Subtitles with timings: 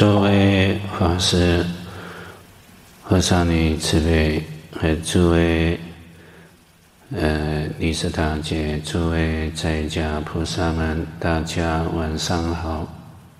[0.00, 1.62] 诸位法师、
[3.02, 4.42] 和尚女慈悲，
[4.72, 5.78] 和诸位
[7.14, 12.88] 呃理事大姐，诸位在家菩萨们，大家晚上好。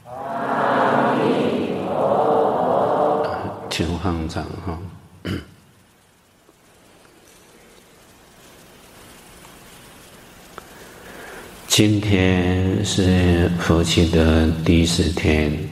[0.04, 3.66] 阿弥陀佛。
[3.70, 4.79] 请放掌哈。
[11.66, 15.70] 今天是佛期的第十天。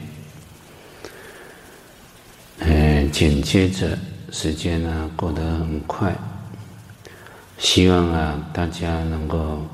[3.19, 3.97] 紧接着，
[4.31, 6.15] 时间呢过得很快，
[7.57, 9.67] 希望啊大家能够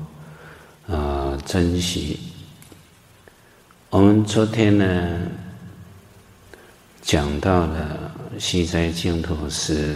[0.88, 2.18] 啊、珍惜。
[3.88, 5.20] 我们昨天呢
[7.00, 9.94] 讲到了西斋净土师，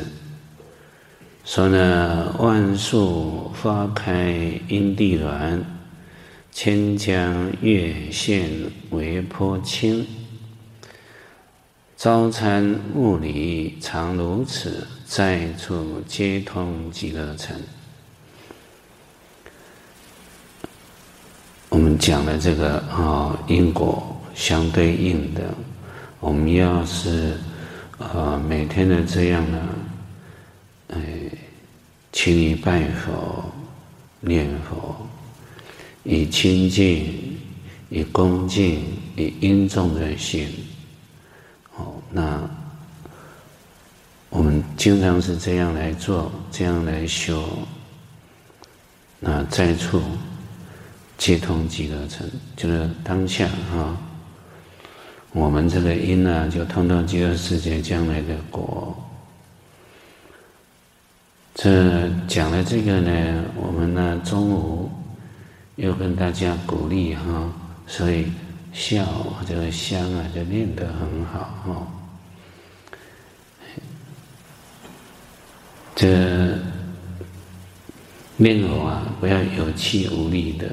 [1.44, 5.60] 说呢万树花开因地暖，
[6.52, 8.48] 千江月现
[8.90, 10.06] 微波清。
[12.00, 17.54] 朝参暮礼常如此，在处皆通极乐城。
[21.68, 25.52] 我们讲的这个啊因果相对应的，
[26.20, 27.36] 我们要是
[27.98, 29.68] 呃每天的这样呢，
[30.94, 30.98] 哎，
[32.12, 33.44] 勤于拜佛、
[34.20, 34.96] 念佛，
[36.04, 37.38] 以清净、
[37.90, 38.82] 以恭敬、
[39.16, 40.48] 以殷重的心。
[42.10, 42.40] 那
[44.28, 47.44] 我们经常是这样来做，这样来修。
[49.18, 50.02] 那在处
[51.18, 53.96] 皆通极乐城，就是当下哈，
[55.32, 58.96] 我们这个因呢，就通到极乐世界将来的果。
[61.54, 64.90] 这讲了这个呢，我们呢中午
[65.76, 67.52] 又跟大家鼓励哈，
[67.86, 68.32] 所以
[68.72, 69.04] 笑
[69.46, 71.86] 这个香啊，就念得很好哈。
[75.94, 76.56] 这
[78.36, 80.68] 念佛啊，不要有气无力的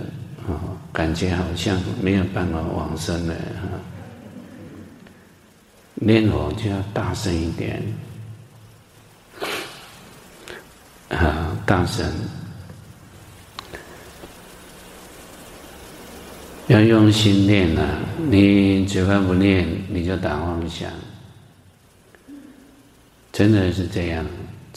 [0.47, 0.55] 啊，
[0.93, 3.67] 感觉好像没有办法往生了哈。
[5.95, 7.81] 念佛就要大声一点，
[11.09, 12.09] 啊，大声，
[16.67, 17.99] 要用心念、啊。
[18.29, 20.89] 你嘴巴不念，你就打妄想，
[23.33, 24.25] 真的是这样。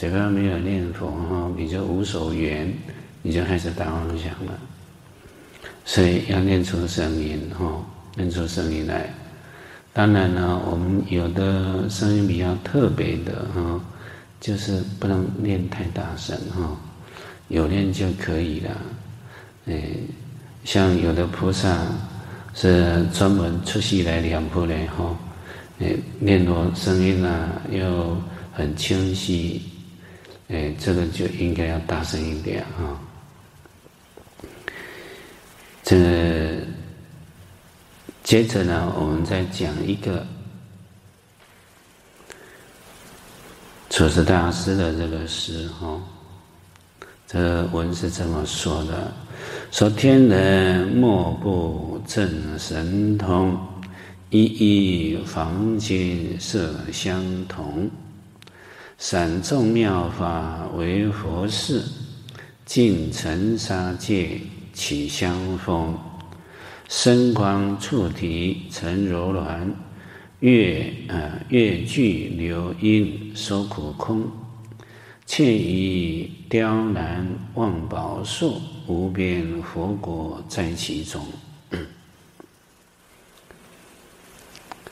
[0.00, 2.72] 只要没有念佛哈，你就无所缘，
[3.20, 4.58] 你就开始打妄想了。
[5.84, 7.84] 所以要念出声音哈，
[8.16, 9.12] 念出声音来。
[9.92, 13.78] 当然呢，我们有的声音比较特别的哈，
[14.40, 16.74] 就是不能念太大声哈，
[17.48, 18.70] 有念就可以了。
[19.66, 19.82] 哎，
[20.64, 21.78] 像有的菩萨
[22.54, 25.14] 是专门出息来两铺的哈，
[25.80, 28.16] 哎，念佛声音啊又
[28.50, 29.60] 很清晰。
[30.52, 32.98] 哎，这个就应该要大声一点啊！
[35.84, 36.60] 这
[38.24, 40.26] 接着呢，我们再讲一个
[43.88, 46.00] 祖师大师的这个诗哈。
[47.28, 49.12] 这文是这么说的：
[49.70, 53.56] 说天人莫不证神通，
[54.30, 57.88] 一一黄金色相同。
[59.02, 61.82] 散众妙法为佛事，
[62.66, 64.38] 尽尘沙界
[64.74, 65.98] 起香风，
[66.86, 69.74] 身光触体成柔软，
[70.40, 74.30] 月啊月聚流音说苦空，
[75.24, 81.24] 却以雕栏望宝树，无边佛国在其中。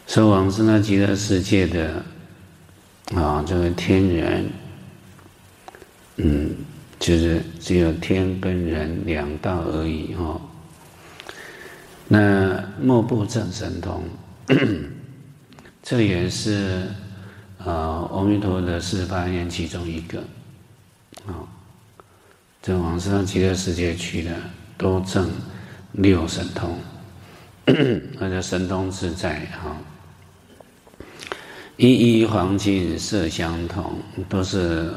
[0.09, 2.03] 说往生那极乐世界的。
[3.17, 4.51] 啊，这个天人，
[6.16, 6.55] 嗯，
[6.99, 10.41] 就是只有天跟人两道而已哈、哦。
[12.07, 14.05] 那莫不正神通，
[15.83, 16.83] 这也是
[17.59, 20.19] 啊，阿弥陀的四十八愿其中一个。
[21.27, 21.49] 啊、哦，
[22.61, 24.34] 这往生极乐世界去的，
[24.77, 25.31] 都证
[25.93, 26.78] 六神通，
[28.21, 29.77] 那叫神通自在哈。
[31.78, 33.95] 一一黄金色相同，
[34.28, 34.92] 都是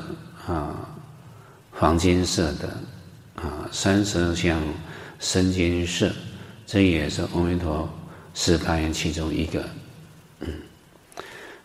[0.48, 0.76] 啊
[1.70, 2.76] 黄金色的
[3.36, 4.60] 啊三色相
[5.20, 6.12] 生金色，
[6.66, 7.88] 这也是阿弥陀
[8.34, 9.64] 四十八愿其中一个。
[10.40, 10.48] 嗯，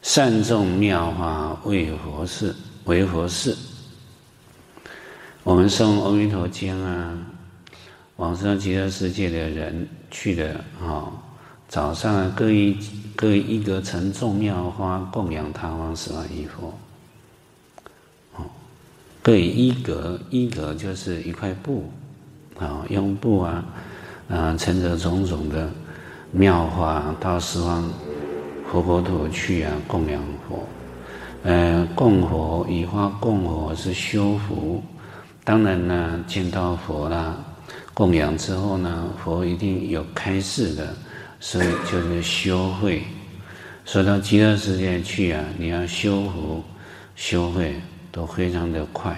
[0.02, 2.54] 善众妙法为佛事，
[2.84, 3.56] 为佛事。
[5.42, 7.16] 我们诵阿弥陀经啊，
[8.16, 11.10] 往生极乐世界的人去的啊，
[11.76, 12.74] 早上各一
[13.14, 16.72] 各一个盛众妙花供养他方十万亿佛。
[18.34, 18.46] 哦，
[19.20, 21.84] 各以一格，一格就是一块布，
[22.58, 23.62] 啊，用布啊，
[24.26, 25.70] 啊，盛着种种的
[26.32, 27.86] 妙花到十方
[28.72, 30.66] 佛国土去啊，供养佛。
[31.42, 34.82] 呃，供佛以花供佛是修福，
[35.44, 37.36] 当然呢，见到佛啦，
[37.92, 40.94] 供养之后呢，佛一定有开示的，
[41.40, 43.02] 所以就是修慧。
[43.84, 46.62] 说到极乐世界去啊，你要修福、
[47.14, 47.74] 修慧
[48.10, 49.16] 都非常的快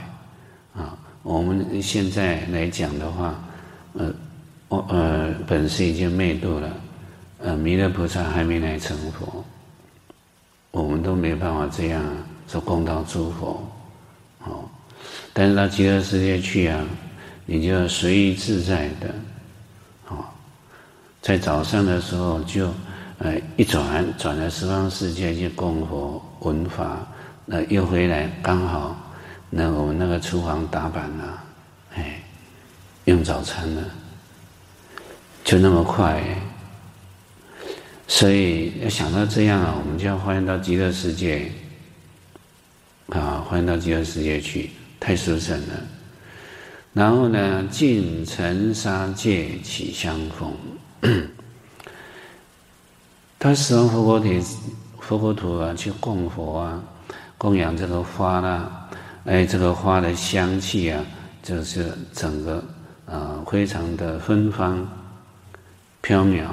[0.75, 0.99] 啊。
[1.23, 3.43] 我们现在来讲的话，
[3.95, 4.13] 呃，
[4.69, 6.71] 我呃本师已经灭度了，
[7.39, 9.45] 呃，弥勒菩萨还没来成佛。
[10.71, 12.05] 我们都没办法这样
[12.47, 13.67] 说供到诸佛，
[14.45, 14.69] 哦，
[15.33, 16.85] 但是到极乐世界去啊，
[17.47, 19.15] 你就随意自在的，
[21.21, 22.73] 在早上的时候就，
[23.19, 27.07] 呃，一转转到十方世界去供佛闻法，
[27.45, 28.97] 那又回来刚好，
[29.51, 31.43] 那我们那个厨房打板了，
[31.95, 32.23] 哎，
[33.07, 33.83] 用早餐了，
[35.45, 36.23] 就那么快。
[38.07, 41.51] 所以要想到这样啊，我们就要欢迎到极乐世界，
[43.11, 45.75] 啊，欢迎到极乐世界去，太殊胜了。
[46.95, 50.55] 然后呢，尽尘沙界起香风，
[53.39, 54.43] 他十方佛国体，
[55.01, 56.83] 佛国土啊，去供佛啊，
[57.37, 58.89] 供养这个花啦、
[59.25, 61.05] 哎，这个花的香气啊，
[61.43, 62.65] 就是整个
[63.07, 64.87] 啊，非常的芬芳、
[66.01, 66.47] 飘渺。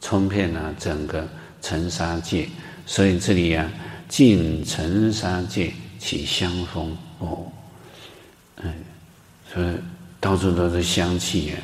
[0.00, 1.26] 充遍了整个
[1.62, 2.46] 尘沙界，
[2.84, 3.66] 所以这里、啊，
[4.06, 7.50] 尽尘沙界起香风哦，
[8.56, 8.70] 嗯，
[9.50, 9.74] 所以
[10.20, 11.56] 到处都是香气呀。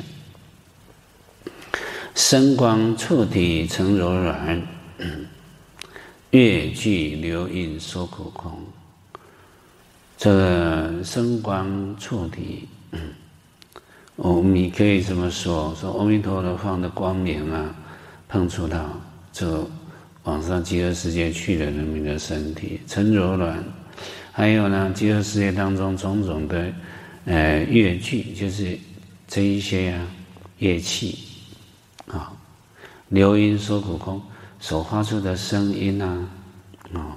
[2.15, 4.61] 声光触体成柔软，
[6.31, 8.51] 乐具流音说苦空。
[10.17, 12.99] 这个声光触体，嗯，
[14.15, 17.75] 我们你可以这么说：说阿弥陀佛放的光明啊。
[18.27, 18.97] 碰触到
[19.33, 19.69] 这
[20.23, 23.61] 往上极乐世界去的人民的身体，成柔软。
[24.31, 26.71] 还有呢，极乐世界当中种种的
[27.25, 28.79] 呃乐具，就是
[29.27, 30.07] 这一些呀、
[30.59, 31.17] 乐器
[32.11, 32.31] 啊，
[33.09, 34.21] 流音说苦空
[34.59, 36.27] 所发出的声音呐，
[36.93, 37.15] 啊，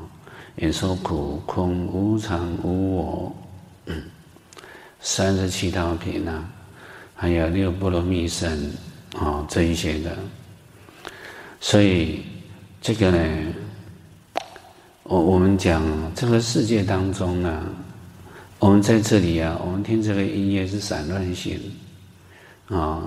[0.56, 3.36] 也说苦空无常无我，
[5.00, 6.44] 三十七道品呐，
[7.14, 8.72] 还有六波罗蜜身
[9.18, 10.16] 啊这一些的。
[11.60, 12.22] 所以，
[12.80, 13.54] 这个呢，
[15.02, 15.82] 我我们讲
[16.14, 17.64] 这个世界当中呢，
[18.58, 21.58] 我们在这里啊，我们听这个音乐是散乱心，
[22.68, 23.02] 啊，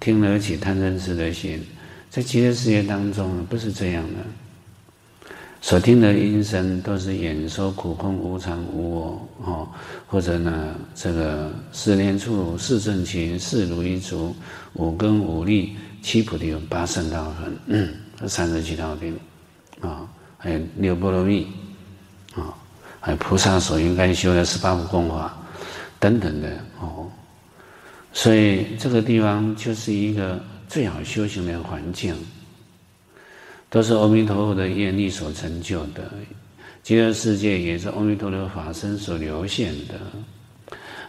[0.00, 1.64] 听了起贪嗔痴的心，
[2.10, 5.30] 在极乐世界当中不是这样的，
[5.60, 9.68] 所听的音声都是演说苦空无常无我哦，
[10.06, 14.34] 或者呢，这个四念处、四正勤、四如意足、
[14.74, 15.76] 五根五力。
[16.00, 19.18] 七菩提有八圣道分，嗯，三十七道品，
[19.80, 20.08] 啊，
[20.38, 21.44] 还有六波罗蜜，
[22.36, 22.54] 啊，
[23.00, 25.36] 还有菩萨所应该修的十八部共法，
[25.98, 26.48] 等等的
[26.80, 27.07] 哦。
[28.18, 32.16] 所以这个地方就是一个最好修行的环境，
[33.70, 36.10] 都是阿弥陀佛的愿力所成就的。
[36.82, 39.94] 极乐世界也是阿弥陀佛法身所流现的，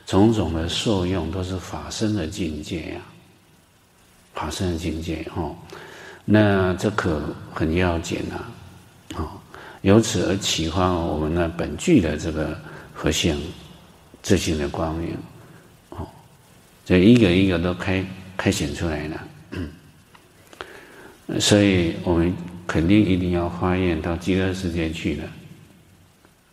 [0.05, 3.01] 种种的受用都是法身的境界呀。
[4.35, 5.55] 法身的境界哦，
[6.25, 7.19] 那这可
[7.51, 8.45] 很要紧呐，
[9.15, 9.27] 哦，
[9.81, 12.55] 由此而启发我们呢本具的这个
[12.93, 13.35] 佛性、
[14.21, 15.17] 自性的光明，
[16.89, 18.03] 这一个一个都开
[18.35, 19.21] 开显出来了，
[21.39, 22.33] 所以我们
[22.65, 25.23] 肯定一定要发愿到极乐世界去了，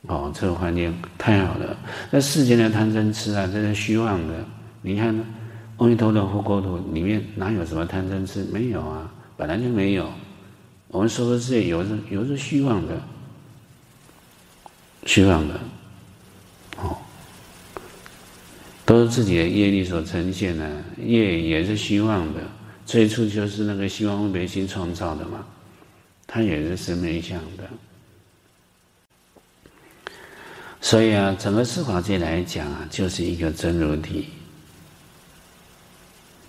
[0.08, 1.74] 哦，这个环境太好了，
[2.10, 4.44] 那世间的贪嗔痴啊，这是虚妄的，
[4.82, 5.24] 你看？
[5.78, 8.44] 阿弥陀的佛国土里面哪有什么贪嗔痴？
[8.52, 10.12] 没有啊，本来就没有。
[10.88, 13.00] 我们说的是有是有是虚妄的，
[15.06, 15.58] 虚妄的，
[16.76, 16.98] 哦，
[18.86, 22.40] 都是自己的业力所呈现的，业也是虚妄的。
[22.86, 25.44] 最初就是那个希望分别心创造的嘛，
[26.26, 27.68] 它也是生灭相的。
[30.80, 34.28] 所以啊，整个四法界来讲啊，就是一个真如体。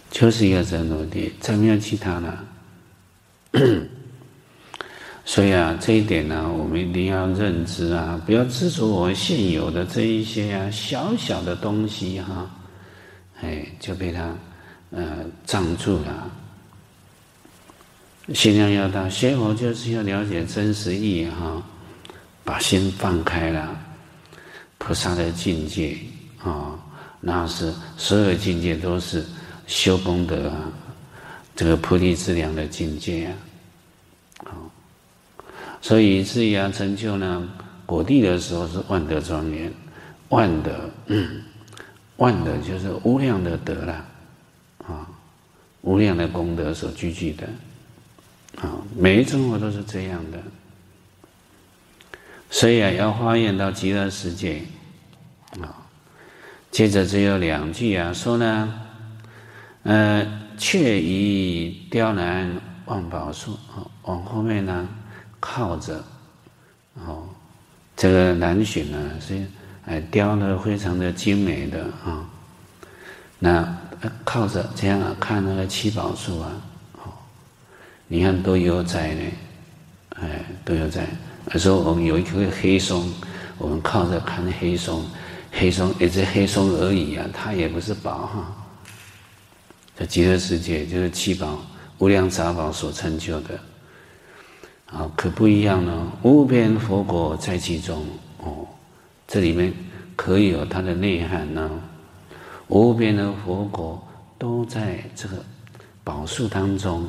[0.10, 2.46] 就是一个真如体， 再没有其他了。
[5.30, 12.56] 所以啊，这一点呢，我们一定要认知啊，不要执着我们现有的这一些啊小小的东西哈、啊，
[13.42, 14.34] 哎，就被它
[14.90, 16.32] 呃障住了。
[18.34, 21.62] 心量要大，学佛就是要了解真实意义哈，
[22.46, 23.78] 把心放开了，
[24.78, 25.98] 菩萨的境界
[26.42, 26.80] 啊，
[27.20, 29.26] 那是所有境界都是
[29.68, 30.72] 修功德啊，
[31.54, 33.34] 这个菩提资粮的境界，啊，
[35.82, 37.48] 所以以至于啊成就呢
[37.86, 39.72] 果地的时候是万德庄严，
[40.30, 40.90] 万德，
[42.18, 44.06] 万德就是无量的德了，
[44.86, 45.08] 啊，
[45.82, 47.48] 无量的功德所聚集的。
[48.62, 50.40] 啊，每一生活都是这样的，
[52.50, 54.64] 所以啊，要发愿到极乐世界，
[55.62, 55.86] 啊，
[56.72, 58.74] 接着只有两句啊，说呢，
[59.84, 60.26] 呃，
[60.58, 64.88] 却以雕栏万宝树，啊，往后面呢，
[65.40, 66.04] 靠着，
[66.96, 67.28] 哦，
[67.96, 69.46] 这个南浔呢是
[69.86, 72.28] 哎雕的非常的精美的啊，
[73.40, 73.78] 那
[74.24, 76.52] 靠着这样看那个七宝树啊。
[77.04, 77.12] 哦
[78.10, 79.22] 你看多悠哉呢，
[80.22, 81.06] 哎，多悠哉。
[81.56, 83.14] 说我们有一棵黑松，
[83.58, 85.06] 我们靠着看黑松，
[85.52, 88.46] 黑松也是黑松而已啊，它也不是宝哈。
[89.98, 91.60] 这极乐世界就是七宝
[91.98, 93.60] 无量杂宝所成就的，
[94.92, 96.12] 啊，可不一样呢。
[96.24, 98.06] 无边佛国在其中
[98.40, 98.66] 哦，
[99.28, 99.74] 这里面
[100.16, 101.70] 可以有它的内涵呢。
[102.70, 104.02] 无边的佛国
[104.38, 105.44] 都在这个
[106.04, 107.06] 宝树当中。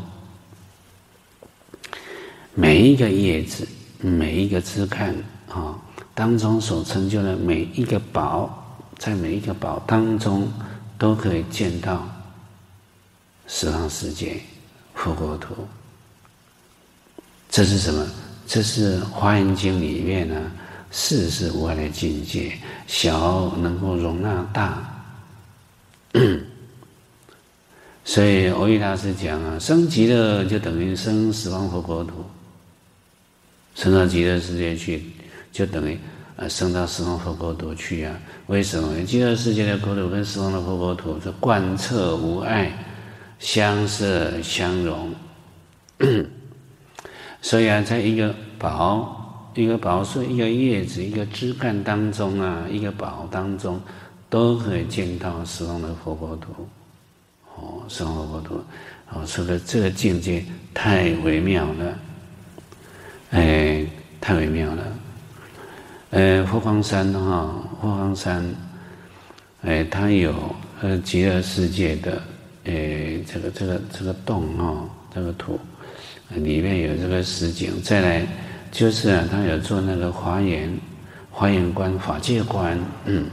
[2.55, 3.67] 每一个叶子，
[4.01, 5.15] 每一个枝干
[5.49, 5.79] 啊，
[6.15, 10.53] 当中所成就的每一个宝，在每一个宝当中，
[10.99, 12.09] 都可以见到
[13.47, 14.41] 十方世界
[14.95, 15.55] 佛国土。
[17.49, 18.07] 这是什么？
[18.47, 20.51] 这是《华严经》里面呢，
[20.91, 22.53] 世事无碍的境界，
[22.87, 24.83] 小能够容纳大。
[28.05, 32.25] 所以，蕅益大师讲啊，生极乐就等于生十方佛国土。
[33.75, 35.05] 升到极乐世界去，
[35.53, 35.99] 就等于
[36.37, 38.19] 呃升到十方佛国土去啊？
[38.47, 39.05] 为什么？
[39.05, 42.73] 极乐世界的国土跟十方的佛国土是贯彻无碍，
[43.39, 45.15] 相摄相融。
[47.41, 53.81] 所以啊，在一个宝、一个宝树、一个叶子、一个枝干当中啊，一个宝当中，
[54.29, 56.67] 都可以见到十方的佛国土。
[57.57, 58.61] 哦，十方佛国土，
[59.11, 61.99] 哦，说的这个境界太微妙了。
[63.31, 63.85] 哎，
[64.21, 64.85] 太微妙了。
[66.11, 68.45] 呃，佛光山哈，佛光山，
[69.63, 70.35] 哎，它有
[70.81, 72.23] 呃极乐世界的，
[72.65, 75.59] 哎，这个这个这个洞哈，这个土，
[76.35, 77.81] 里面有这个实景。
[77.83, 78.27] 再来
[78.71, 80.79] 就是啊，他有做那个华严，
[81.31, 83.27] 华严观、法界观，嗯，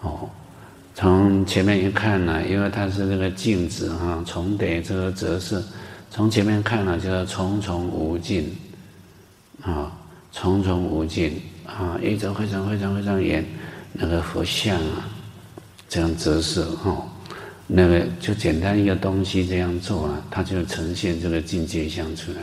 [0.00, 0.28] 哦，
[0.94, 5.62] 从前面一看呢，因为它是那个镜子哈，重叠这个折射，
[6.10, 8.54] 从前面看呢，就是重重无尽。
[9.62, 9.90] 啊，
[10.30, 13.42] 重重无尽啊，一直非常非常非常远，
[13.94, 15.08] 那个佛像啊，
[15.88, 17.08] 这样折射哦，
[17.66, 22.38] 那个就简单一个东西这样做啊，它就呈现这个境界相出来。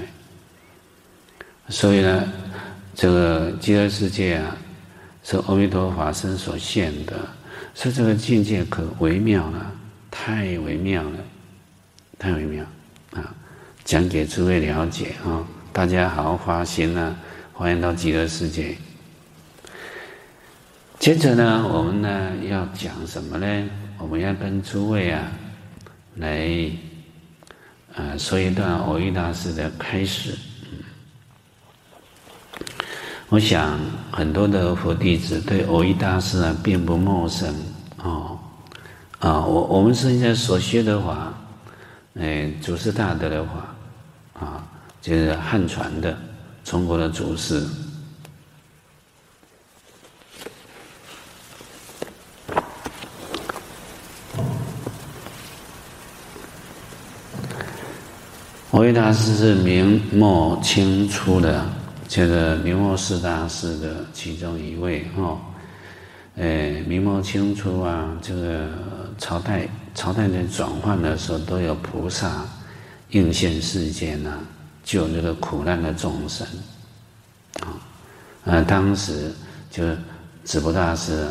[1.69, 2.27] 所以呢，
[2.95, 4.57] 这个极乐世界啊，
[5.23, 7.15] 是阿弥陀法身所现的，
[7.75, 9.71] 是这个境界可微妙了，
[10.09, 11.17] 太微妙了，
[12.17, 12.65] 太微妙
[13.13, 13.33] 啊！
[13.85, 15.45] 讲给诸位了解啊。
[15.71, 17.15] 大家好好发心啊，
[17.53, 18.75] 欢迎到极乐世界。
[20.99, 23.69] 接着呢，我们呢要讲什么呢？
[24.01, 25.31] 我们要跟诸位啊
[26.15, 26.69] 来
[27.95, 30.35] 啊说一段蕅益大师的开示。
[33.29, 33.79] 我想
[34.11, 37.55] 很多的佛弟子对蕅益大师啊并不陌生
[37.97, 38.37] 哦
[39.19, 41.33] 啊，我我们现在所学的法，
[42.15, 43.75] 哎，祖师大德的法
[44.45, 44.67] 啊。
[44.99, 46.15] 就是汉传的
[46.63, 47.65] 中国的祖师，
[58.71, 61.65] 蕅益大师是明末清初的
[62.07, 65.37] 这个明末四大师的其中一位哦。
[66.37, 68.69] 诶，明末清初啊，这个
[69.17, 72.45] 朝代朝代在转换的时候，都有菩萨
[73.09, 74.39] 应现世间呐。
[74.85, 76.47] 救这个苦难的众生，
[77.59, 77.75] 啊，
[78.45, 79.33] 呃，当时
[79.69, 79.83] 就
[80.45, 81.27] 智婆大师、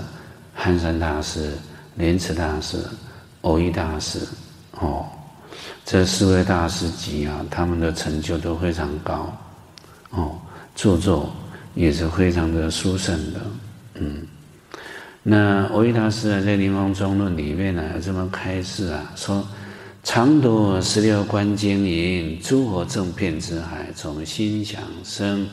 [0.55, 1.53] 汉山大师、
[1.95, 2.77] 莲池大师、
[3.41, 4.21] 蕅益大师，
[4.73, 5.07] 哦，
[5.91, 9.37] 这四位大师级啊，他们的成就都非常高，
[10.11, 10.39] 哦，
[10.77, 11.35] 著作
[11.75, 13.41] 也是非常的殊胜的，
[13.95, 14.25] 嗯，
[15.25, 19.45] 那维大师啊，在《临终论》里面呢，有这么开示啊，说
[20.05, 25.45] 常读十六观经云：诸佛正遍知海，从心想生。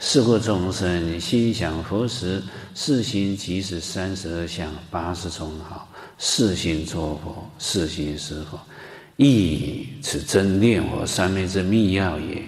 [0.00, 2.40] 是故众生心想佛时，
[2.74, 8.60] 是心即是三十二相八十种好，是心作佛，是心是佛。
[9.18, 12.40] 亦此真念佛三昧之密要也。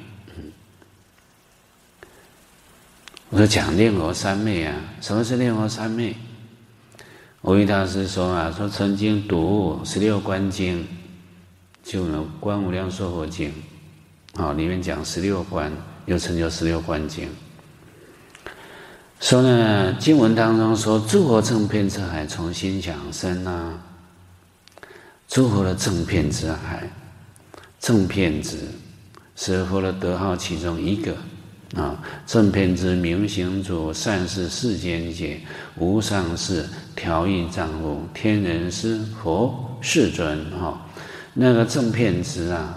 [3.29, 6.15] 我说讲念佛三昧啊，什么是念佛三昧？
[7.43, 10.87] 蕅益大师说啊，说曾经读十六观经。
[11.83, 13.53] 就呢，《观无量寿佛经》
[14.41, 15.73] 啊，里面讲十六观，
[16.07, 17.29] 又称叫十六观经。
[19.19, 23.77] 说呢，经文当中说，诸佛正遍知海，从心想生啊。
[25.31, 26.91] 诸佛的正片之海，
[27.79, 28.59] 正片之
[29.37, 31.17] 是佛的德号其中一个
[31.81, 32.03] 啊。
[32.27, 35.41] 正片之明行主，善事世间解，
[35.77, 40.85] 无上士，调御丈夫，天人师，佛世尊啊。
[41.33, 42.77] 那个正片之啊，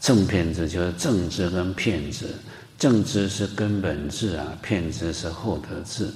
[0.00, 2.24] 正片之就是正知跟遍知，
[2.78, 6.08] 正知是根本智啊，遍知是后得智。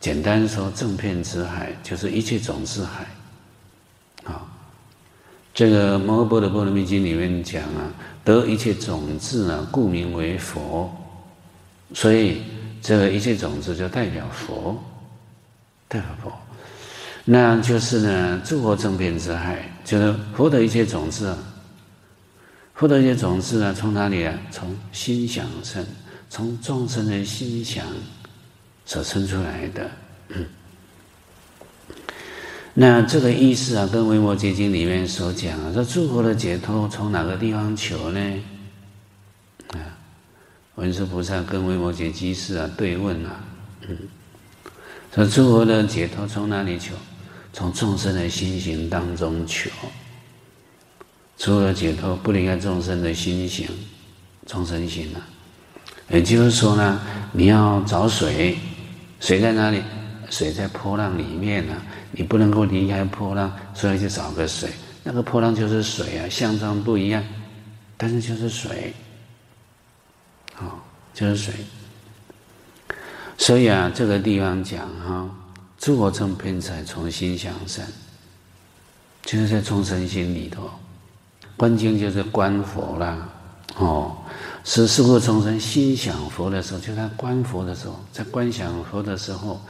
[0.00, 3.06] 简单说，正片之海就是一切种智海。
[5.58, 10.88] 这个《摩诃般若波罗蜜经》里面讲啊，得一切种子啊，故名为佛。
[11.92, 12.42] 所以
[12.80, 14.80] 这个一切种子就代表佛，
[15.88, 16.32] 代表佛。
[17.24, 21.36] 那就是呢，诸佛正遍知海，就是佛的一切种子啊。
[22.74, 24.32] 佛的一切种子啊，从哪里啊？
[24.52, 25.84] 从心想生，
[26.30, 27.84] 从众生的心想
[28.86, 29.90] 所生出来的。
[30.28, 30.46] 嗯。
[32.80, 38.20] 那这个意思啊，跟《维摩诘经》里面所讲啊，说诸佛的解脱从哪个地方求呢？
[39.72, 39.98] 啊，
[40.76, 43.44] 文殊菩萨跟维摩诘居士啊对问啊，
[43.88, 43.98] 嗯，
[45.12, 46.94] 说诸佛的解脱从哪里求？
[47.52, 49.68] 从众生的心行当中求，
[51.36, 53.66] 除了解脱，不离开众生的心行，
[54.46, 55.18] 众生行啊。
[56.10, 57.00] 也就是说呢，
[57.32, 58.56] 你要找水，
[59.18, 59.82] 水在哪里？
[60.30, 61.74] 水在波浪里面呢、
[62.12, 64.70] 你不能够离开波浪，所以就找个水。
[65.02, 67.22] 那个波浪就是水啊，相状不一样，
[67.96, 68.92] 但是就是水，
[70.54, 71.54] 好，就是水。
[73.38, 75.28] 所以啊，这个地方讲哈。
[75.78, 77.86] 诸佛正遍知海，从心想生，
[79.22, 80.68] 就是在众生心里头。
[81.56, 83.28] 观经就是观佛啦，
[83.76, 84.16] 哦，
[84.64, 89.60] 是是故众生心想佛的时候，就在观佛的时候，在观想佛的时候，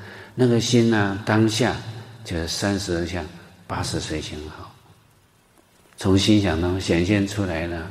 [0.40, 1.74] 那个心呢、当下
[2.24, 3.24] 就是三十二相，
[3.66, 4.72] 八十随行好，
[5.96, 7.90] 从心想中显现出来了，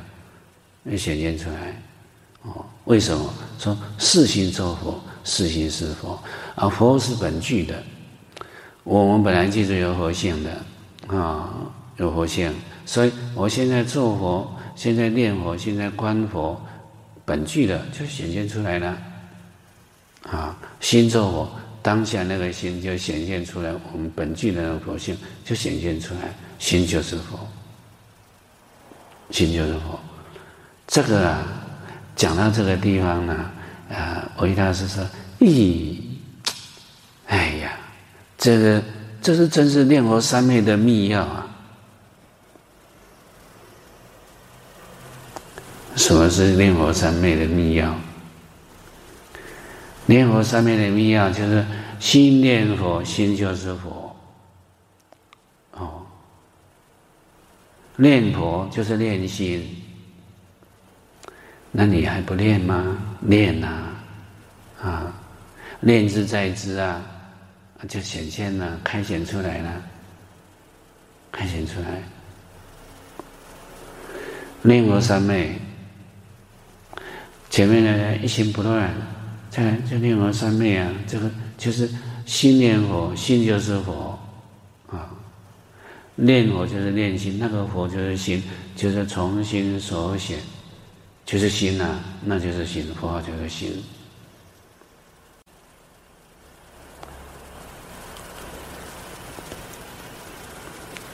[0.82, 1.78] 会显现出来。
[2.44, 6.18] 哦，为什么说是心作佛，是心是佛？
[6.54, 7.82] 而佛是本具的。
[8.82, 11.52] 我们本来就是有佛性的，啊，
[11.98, 12.50] 有佛性，
[12.86, 16.58] 所以我现在做佛，现在念佛，现在观佛，
[17.26, 18.96] 本具的就显现出来了，
[20.22, 21.50] 啊，心做佛，
[21.88, 26.20] 当下那个心就显现出来，我们本具的那个佛性就显现出来，
[26.58, 27.48] 心就是佛，
[29.30, 29.98] 心就是佛，
[30.86, 31.46] 这个啊，
[32.14, 33.50] 讲到这个地方呢，
[33.90, 35.02] 啊，蕅益大师说，
[35.40, 35.96] 咦，
[37.28, 37.72] 哎呀。
[38.36, 38.82] 这个，
[39.22, 41.46] 这是真是念佛三昧的密钥啊！
[45.96, 47.90] 什么是念佛三昧的密钥？
[50.04, 51.66] 念佛三昧的密钥就是
[51.98, 54.14] 心念佛，心就是佛。
[55.72, 56.06] 哦，
[57.96, 59.76] 念佛就是念心，
[61.70, 62.98] 那你还不念吗？
[63.20, 63.90] 念呐，
[64.80, 65.12] 啊，
[65.80, 67.02] 念兹在兹啊。
[67.88, 69.82] 就显现了，开显出来了，
[71.30, 72.02] 开显出来。
[74.62, 75.56] 念佛三昧，
[77.50, 78.92] 前面呢一心不乱，
[79.48, 81.90] 再来就念佛三昧啊，这个就是
[82.24, 84.18] 心念佛，心就是佛
[84.90, 85.10] 啊。
[86.14, 88.42] 念佛就是念心，那个佛就是心，
[88.74, 90.38] 就是从心所显，
[91.26, 93.84] 就是心呐、啊，那就是心，佛就是心。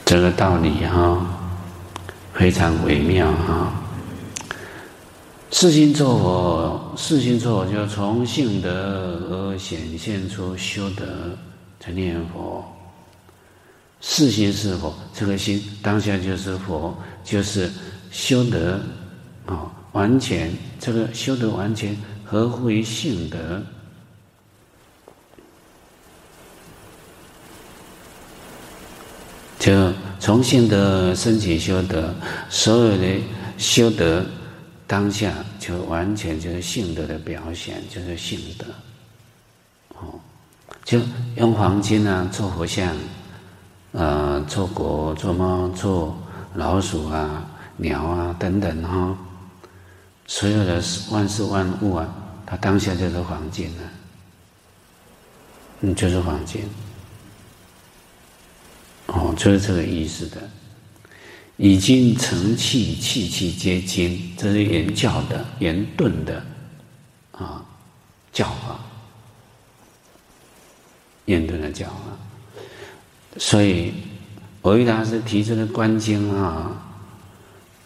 [0.05, 1.27] 这个道理哈，
[2.33, 3.84] 非常微妙哈。
[5.57, 11.07] 四心作佛，四心作佛，就从性德而显现出修德，
[11.79, 12.65] 成念佛。
[14.01, 17.71] 四心是佛，这个心当下就是佛，就是
[18.11, 18.81] 修德
[19.47, 23.63] 啊，完全这个修德完全合乎于性德。
[29.61, 32.13] 就从性德升起修德，
[32.51, 33.07] 所有的
[33.57, 34.27] 修德
[34.87, 38.67] 当下就完全就是性德的表现，就是性德。
[39.97, 40.21] 哦，
[40.85, 41.01] 就
[41.37, 42.95] 用黄金啊做佛像，
[43.93, 46.17] 呃，做狗、做猫、做
[46.55, 49.19] 老鼠啊、鸟啊等等哈、哦，
[50.27, 53.83] 所有的万事万物啊，它当下就是黄金了，
[55.81, 56.63] 嗯，就是黄金。
[59.07, 60.39] 哦，就是这个意思的。
[61.57, 66.45] 已经成器，器器皆金，这是圆教的、圆顿的
[67.31, 67.65] 啊
[68.33, 68.81] 教法，
[71.27, 71.95] 圆顿的教法。
[73.39, 73.93] 所以，
[74.63, 76.73] 蕅益大师提出的观经啊，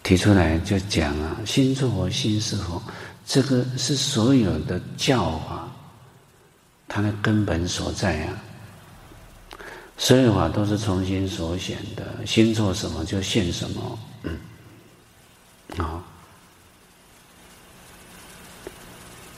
[0.02, 2.83] 提出来就讲啊，心作佛，心是佛，
[3.26, 5.68] 这个是所有的教法，
[6.88, 8.33] 它的根本所在啊。
[10.00, 14.38] 所有法都是从心所显的，心做什么就现什么，嗯，
[15.76, 16.02] 好，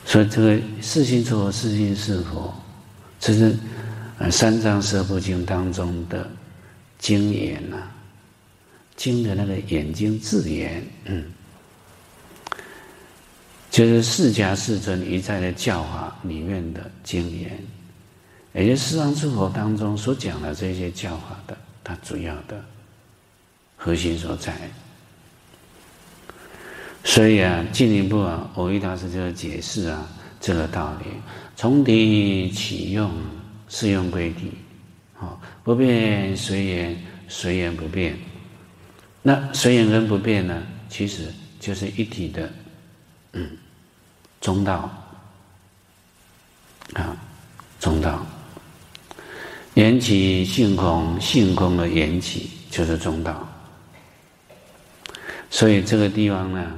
[0.04, 2.54] 所以这个是心作，是心是佛，
[3.18, 3.58] 这是
[4.30, 6.30] 三藏十二部经当中的
[6.98, 7.78] 经言呐，
[8.96, 11.24] 经的那个眼睛字眼，嗯，
[13.70, 17.58] 就是释迦世尊一再的教法里面的经言。
[18.52, 22.64] 也就是四方诸佛当中所讲的这些教法的，它主要的
[23.76, 24.52] 核心所在。
[27.04, 30.06] 所以啊，进一步啊，蕅益大师就是解释啊
[30.40, 31.06] 这个道理：
[31.56, 33.10] 从敌起用，
[33.68, 34.52] 是用归敌，
[35.18, 38.18] 啊，不变随缘，随缘不变。
[39.22, 42.50] 那随缘跟不变呢，其实就是一体的，
[43.32, 43.50] 嗯，
[44.40, 44.90] 中道
[46.94, 47.16] 啊，
[47.78, 48.26] 中道。
[49.74, 53.48] 缘起性空，性空的缘起就是中道。
[55.48, 56.72] 所以这个地方呢，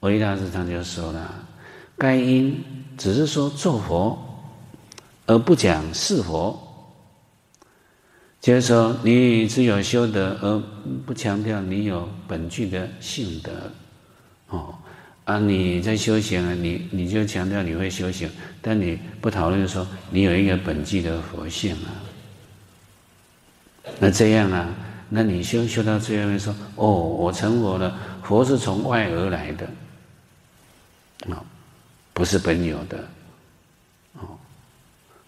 [0.00, 1.34] 维大师他就说了：
[1.96, 2.64] 该因
[2.96, 4.18] 只是说做佛，
[5.26, 6.58] 而不讲是佛。
[8.40, 10.62] 就是说，你只有修德，而
[11.04, 13.50] 不强调你有本具的性德。
[14.48, 14.72] 哦，
[15.28, 18.30] 啊，你在修行啊，你你就强调你会修行，
[18.62, 21.92] 但你不讨论说你有一个本具的佛性啊。
[23.98, 24.70] 那这样啊，
[25.10, 29.68] 那你修修到最后面说，哦，我成佛了，佛是从外而来的，
[31.26, 31.44] 哦，
[32.14, 32.98] 不是本有的，
[34.14, 34.38] 哦，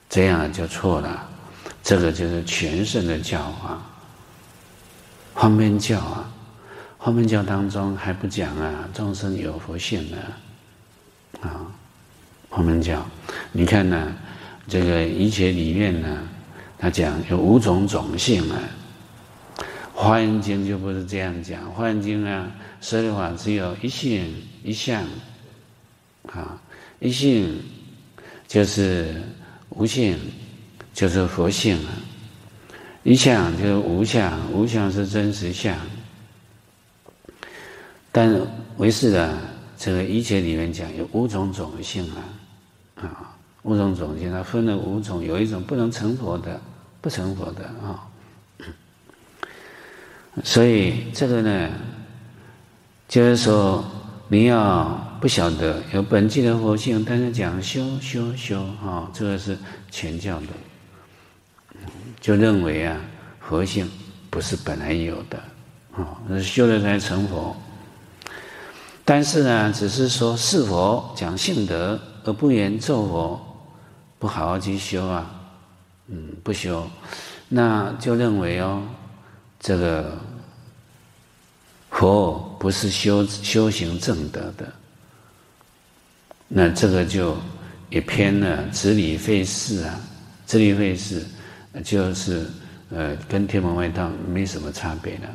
[0.09, 1.29] 这样就错了，
[1.83, 3.87] 这个就是全胜的教化。
[5.35, 6.33] 方便教啊，
[7.03, 10.19] 方便教当中还不讲啊，众生有佛性呢，
[11.41, 11.67] 啊，
[12.51, 13.05] 方便教，
[13.53, 14.15] 你看呢、
[14.69, 16.23] 这个一切里面呢。
[16.83, 18.57] 他讲有五种种性啊，
[19.93, 24.35] 《华严经》就不是这样讲，《华严经》啊，说的话只有一性
[24.65, 25.05] 一相，
[26.33, 26.59] 啊，
[26.99, 27.63] 一性
[28.49, 29.21] 就是
[29.69, 30.19] 无性，
[30.95, 31.93] 就是佛性啊；
[33.03, 35.77] 一相就是无相，无相是真实相。
[38.12, 38.40] 但
[38.77, 39.38] 唯识的
[39.77, 42.23] 这个一切里面讲有五种种性啊，
[43.03, 46.61] 啊，五种种性，它分了五种，有一种不能成佛的。
[47.03, 48.05] 不成佛的啊，
[50.44, 51.70] 所以这个呢，
[53.09, 53.83] 就是说
[54.29, 54.85] 你要
[55.18, 59.57] 不晓得有本具的佛性，但是讲修修修啊，这个是
[59.90, 60.49] 全教的，
[62.20, 63.01] 就认为啊，
[63.40, 63.90] 佛性
[64.29, 65.42] 不是本来有的
[65.96, 67.57] 啊，是修了才成佛。
[69.11, 73.40] 但是呢，只是说是佛讲性德而不言作佛，
[74.20, 75.29] 不好好去修啊。
[76.07, 76.88] 嗯，不修，
[77.49, 78.81] 那就认为哦，
[79.59, 80.16] 这个
[81.90, 84.73] 佛不是修修行正德的，
[86.46, 87.37] 那这个就
[87.88, 90.01] 也偏了，执理废事啊，
[90.46, 91.27] 执理废事
[91.83, 92.46] 就是
[92.90, 95.29] 呃，跟天门外道没什么差别了，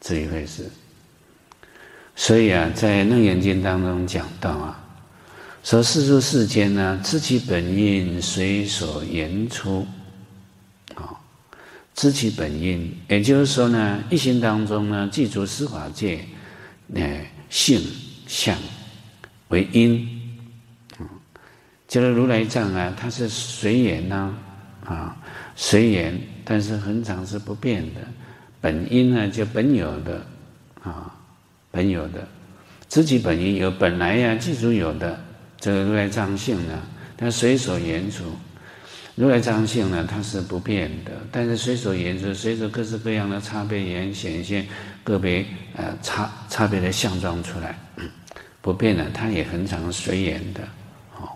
[0.00, 0.68] 执理废事。
[2.16, 4.80] 所以啊，在《楞严经》当中讲到啊。
[5.62, 9.86] 说世出世间呢，知其本因，随所言出。
[10.94, 11.16] 啊，
[11.94, 16.22] 知其本因，也就是说呢，一心当中呢，具足十法界，
[16.94, 17.80] 呃，性
[18.26, 18.56] 相
[19.48, 20.06] 为因。
[20.98, 21.08] 啊，
[21.88, 24.34] 就是如来藏啊，它是随缘呐，
[24.84, 25.16] 啊，
[25.56, 28.00] 随缘，但是恒常是不变的。
[28.60, 30.26] 本因呢，就本有的，
[30.82, 31.13] 啊，
[31.74, 32.24] 本有的，
[32.88, 35.18] 知其本应有本来呀，具足有的。
[35.58, 36.80] 这个如来藏性呢，
[37.16, 38.22] 它随所缘出，
[39.16, 44.68] 如来藏性呢，它是不变的，但是随所缘处，随着各式各样的差别缘显现，
[45.02, 47.76] 个别呃差差别的相状出来，
[48.60, 50.60] 不变的，它也很常随缘的。
[51.18, 51.28] 哦，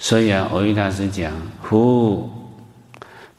[0.00, 2.28] 所以啊，蕅益大师讲：夫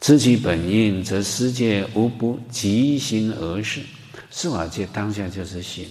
[0.00, 3.82] 知其本应，则世界无不即心而事。
[4.30, 5.86] 四法界当下就是心。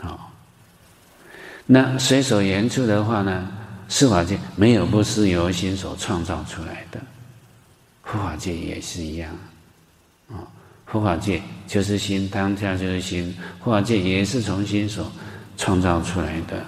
[0.00, 0.18] 好、哦，
[1.66, 3.50] 那随所言处的话呢？
[3.86, 6.98] 四法界没有不是由心所创造出来的，
[8.02, 9.30] 佛法界也是一样，
[10.30, 10.40] 啊，
[10.86, 15.12] 佛法界就是心，当下就是心，佛法界也是从心所
[15.58, 16.64] 创造出来的，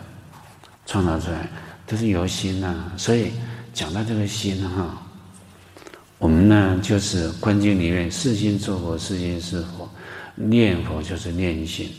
[0.85, 1.49] 创造出来
[1.87, 3.33] 都是由心呐、所以
[3.73, 5.03] 讲到这个心哈，
[6.19, 9.89] 我们呢就是《观经》里面，是心作佛，是心是佛，
[10.35, 11.91] 念佛就是念心，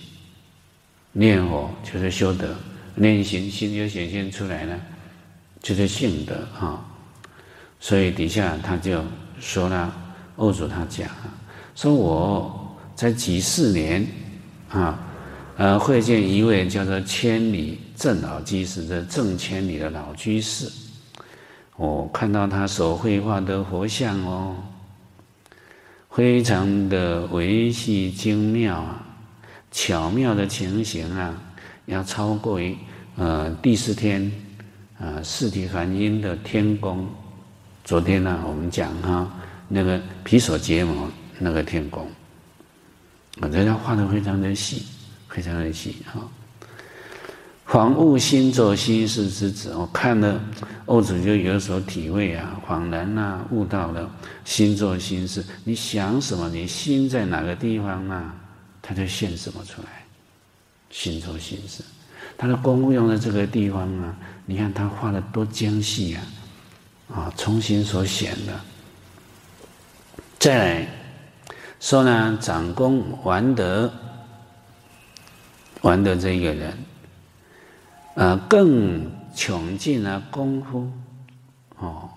[1.12, 2.56] 念佛就是修德，
[2.98, 4.78] 念心心就显现出来了。
[5.60, 6.86] 就是性德啊，
[7.80, 9.04] 所以底下他就
[9.40, 9.94] 说了，
[10.38, 11.10] 二祖他讲，
[11.76, 14.08] 说我在几四年
[14.70, 14.98] 啊，
[15.58, 20.72] 呃，会见一位叫做千里正老居士的正千里的老居士，
[21.76, 24.56] 我看到他所绘画的佛像哦，
[26.12, 29.04] 非常的维系精妙啊，
[29.72, 31.36] 巧妙的情形啊，
[31.88, 32.78] 要超过于
[33.18, 34.32] 呃第四天。
[35.00, 37.08] 啊，四体梵音的天宫，
[37.84, 39.32] 昨天呢，我们讲哈，
[39.68, 42.10] 那个皮索羯摩那个天宫，
[43.40, 44.88] 我觉得画的非常的细，
[45.30, 46.28] 非常的细哈。
[47.68, 50.42] 恍悟心作心事之旨，我看了，
[50.88, 54.10] 欧子就有所体会啊，恍然啊，悟到了
[54.46, 58.34] 心作心事，你想什么，你心在哪个地方啊，
[58.82, 59.97] 它就现什么出来，
[60.90, 61.84] 心作心事。
[62.38, 66.24] 他的功夫用在这个地方啊，你看他画的多精细啊，
[67.14, 68.60] 啊，从心所显的。
[70.38, 70.88] 再来
[71.80, 73.92] 说呢，长公完德，
[75.82, 76.78] 完德这一个人，
[78.16, 80.92] 呃，更穷尽了功夫，
[81.78, 82.10] 哦，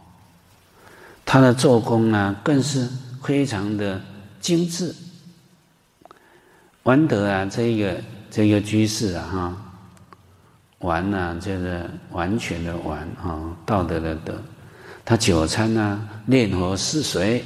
[1.25, 2.89] 他的做工呢，更是
[3.23, 4.01] 非常的
[4.41, 4.95] 精致。
[6.83, 9.57] 完德啊，这一个这个居士啊，哈。
[10.81, 14.41] 完呐、啊，就是完全的完啊，道德的德。
[15.05, 17.45] 他久参呐，念佛是谁，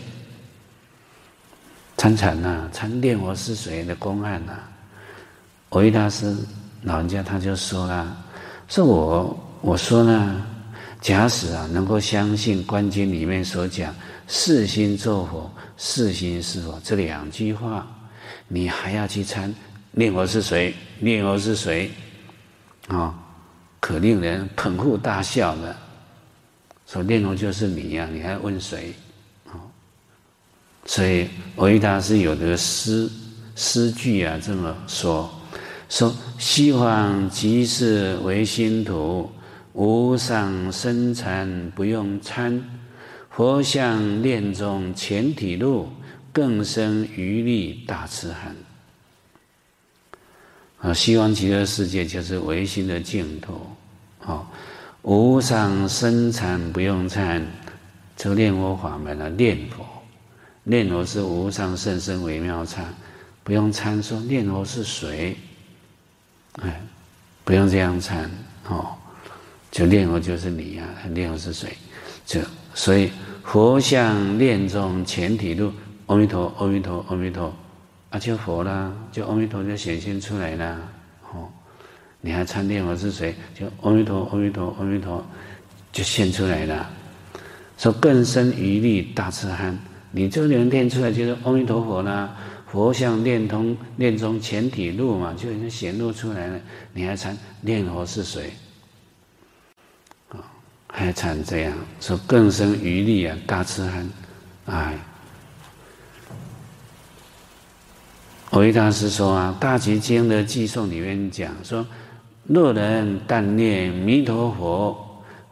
[1.97, 4.53] 参禅呐，参念佛是谁的公案呐。
[5.69, 6.37] 蕅益大师
[6.83, 8.17] 老人家他就说了，
[8.69, 10.41] 说我我说呢，
[11.01, 13.93] 假使啊能够相信《观经》里面所讲
[14.29, 17.85] “四心作佛，四心是佛”这两句话，
[18.47, 19.53] 你还要去参
[19.95, 20.75] 念佛是谁？
[20.99, 21.91] 念佛是谁？
[22.89, 23.15] 啊？
[23.81, 25.77] 可令人捧腹大笑的，
[26.87, 28.95] 说念佛就是你呀、你还问谁？
[29.47, 29.61] 啊
[30.87, 33.11] 所以蕅益大师有的诗
[33.55, 35.31] 诗句啊这么说：
[35.91, 39.31] 说西方极是唯心土，
[39.75, 42.63] 无上僧禅不用参，
[43.29, 45.89] 佛像念中全体入，
[46.33, 48.57] 更生余力大痴含。
[50.85, 53.59] 啊，西方极乐世界就是唯心的净土，
[54.23, 54.47] 啊，
[55.01, 57.43] 无上僧禅不用参，
[58.19, 59.83] 这个念佛法门啊，念佛，
[60.63, 62.85] 念佛是无上甚深微妙参，
[63.43, 65.35] 不用参说念佛是谁，
[66.61, 66.83] 哎，
[67.45, 68.31] 不用这样参，
[68.69, 68.95] 哦，
[69.71, 71.75] 就念佛就是你呀、啊，念佛是谁，
[72.27, 72.43] 就
[72.75, 73.11] 所以
[73.43, 75.73] 佛像念中全体入，
[76.05, 77.51] 阿弥陀，阿弥陀，阿弥陀。
[78.15, 80.79] 啊，就佛啦，就阿弥陀就显现出来了。
[81.33, 81.51] 哦，
[82.21, 83.35] 你还参念佛是谁？
[83.59, 85.27] 就阿弥陀，阿弥陀，阿弥陀，
[85.91, 86.89] 就现出来了。
[87.77, 89.77] 说更生余力大痴含，
[90.13, 92.37] 你这个人念出来就是阿弥陀佛啦。
[92.71, 96.61] 佛像念通念中全体路嘛，就已经显露出来了。
[96.93, 98.53] 你还参念佛是谁？
[100.29, 100.39] 啊，
[100.87, 104.09] 还参这样说更生余力啊，大痴含，
[104.67, 104.97] 哎。
[108.55, 111.85] 蕅益大师说啊，《大集经》的偈颂里面讲说：
[112.45, 114.97] 若人但念弥陀佛，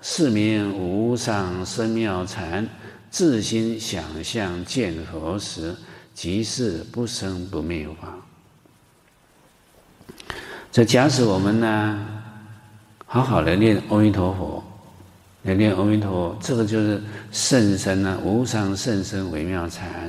[0.00, 2.64] 是名无上生妙禅，
[3.10, 5.74] 自心想象见佛时，
[6.14, 8.14] 即是不生不灭法。
[10.70, 12.06] 这假使我们呢，
[13.04, 14.62] 好好的念阿弥陀佛，
[15.42, 20.08] 来念阿弥陀佛，这个就是甚深啊，无上甚深微妙禅，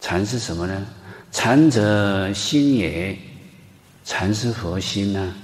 [0.00, 0.86] 禅是什么呢？
[1.30, 3.16] 禅者心也，
[4.04, 5.34] 禅是佛心呢、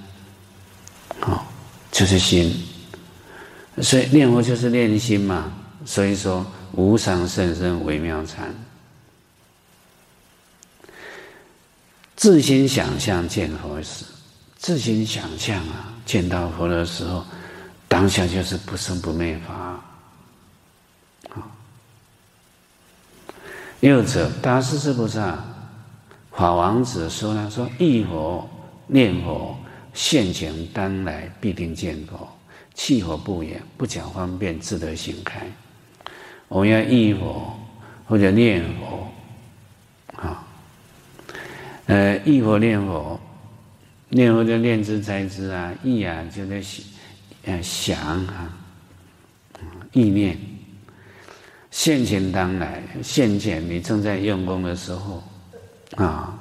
[1.21, 1.47] 啊。
[1.93, 2.53] 就是心。
[3.81, 5.53] 所以念佛就是练心嘛。
[5.85, 8.53] 所以说，无上甚深微妙禅，
[12.17, 14.05] 自心想象见佛时，
[14.59, 17.25] 自心想象啊，见到佛的时候，
[17.87, 19.81] 当下就是不生不灭法。
[23.81, 25.39] 又者大师至菩萨。
[26.33, 28.47] 法王子说呢，说忆佛
[28.87, 29.57] 念佛
[29.95, 32.29] 现前当来必定见佛，
[32.75, 35.47] 弃佛不言，不讲方便自得心开。
[36.49, 37.59] 我们要忆佛
[38.07, 39.09] 或者念佛，
[40.15, 40.47] 啊，
[41.87, 43.19] 呃，忆佛念佛，
[44.11, 46.85] 念佛就念之在兹啊，意啊就在想，
[47.47, 48.53] 呃，想啊，
[49.93, 50.39] 意念，
[51.77, 55.23] 现前当来，现前你正在用功的时候，
[55.97, 56.35] 啊，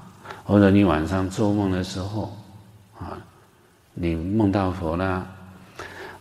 [0.46, 2.34] 或者你晚上做梦的时候，
[2.98, 3.22] 啊，
[3.94, 5.28] 你梦到佛了。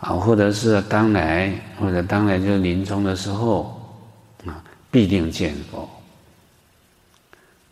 [0.00, 3.80] 啊，或者是当来，或者当来就是临终的时候，
[4.44, 5.88] 啊，必定见佛。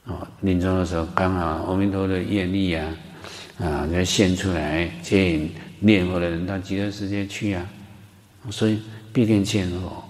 [0.05, 2.87] 哦，临终的时候刚好阿弥陀的愿力啊，
[3.59, 7.67] 啊，就现出来接引念佛的人到极乐世界去啊，
[8.49, 8.81] 所以
[9.13, 10.05] 必定见佛。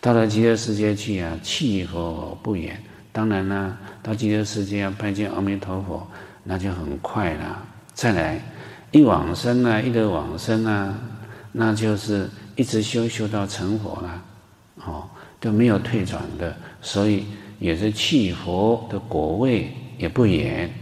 [0.00, 2.80] 到了极乐世界去啊，弃佛不远。
[3.12, 6.06] 当然啦，到极乐世界要拜见阿弥陀佛，
[6.44, 7.62] 那就很快了。
[7.92, 8.40] 再来，
[8.92, 10.98] 一往生啊，一得往生啊。
[11.52, 14.22] 那就是一直修修到成佛了，
[14.84, 15.10] 哦，
[15.40, 17.26] 都没有退转的，所以
[17.58, 20.72] 也是弃佛的果位也不远，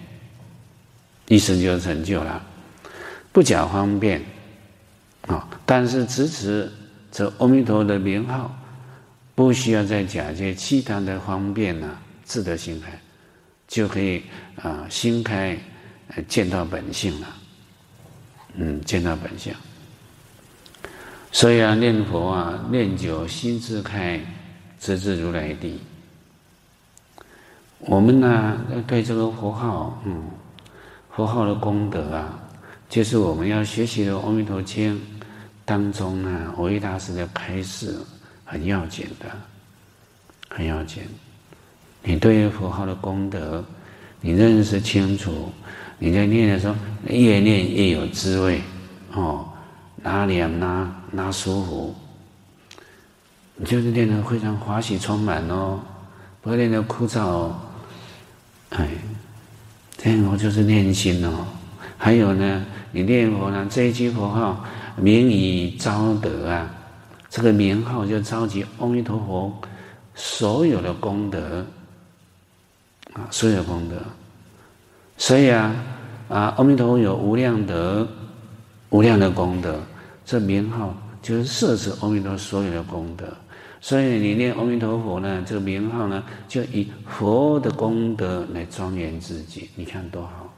[1.26, 2.44] 一生就成就了，
[3.32, 4.20] 不假方便，
[5.26, 6.70] 啊、但是直持
[7.10, 8.54] 这阿弥陀的名号，
[9.38, 12.90] 不需要再假借其他的方便呢，自得心开，
[13.68, 14.20] 就可以
[14.60, 15.56] 啊、心开，
[16.26, 17.28] 见到本性了，
[18.54, 19.54] 嗯，见到本性。
[21.30, 24.20] 所以啊，念佛啊，念久心自开，
[24.80, 25.78] 直至如来地。
[27.78, 30.20] 我们呢，对这个佛号，嗯，
[31.14, 32.40] 佛号的功德啊，
[32.88, 34.96] 就是我们要学习的《阿弥陀经》
[35.64, 37.96] 当中呢，蕅益大师的开示
[38.50, 39.26] 很要紧的，
[40.48, 41.02] 很要紧。
[42.02, 43.62] 你对于佛号的功德，
[44.22, 45.52] 你认识清楚，
[45.98, 46.74] 你在念的时候，
[47.06, 48.62] 越念越有滋味，
[49.12, 49.46] 哦。
[50.00, 50.48] 哪里啊？
[50.48, 51.94] 哪哪舒服？
[53.56, 55.80] 你就是练得非常欢喜充满哦，
[56.40, 57.60] 不会练得枯燥哦。
[58.70, 58.88] 哎，
[59.96, 61.44] 这样我就是练心哦。
[61.98, 64.64] 还有呢，你念佛呢，这一句佛号
[64.96, 66.70] 名以召得啊，
[67.30, 69.52] 这个名号就召集阿弥陀佛
[70.14, 71.64] 所有的功德
[73.14, 73.96] 啊，所有的功德。
[75.16, 75.74] 所以啊
[76.28, 78.06] 啊，阿弥陀佛有无量德。
[78.90, 79.78] 无量的功德，
[80.24, 83.26] 这名号就是摄持阿弥陀所有的功德。
[83.82, 89.68] 所以你念阿弥陀佛呢，这个名号呢，就以佛的功德来庄严自己。
[89.74, 90.50] 你看多好，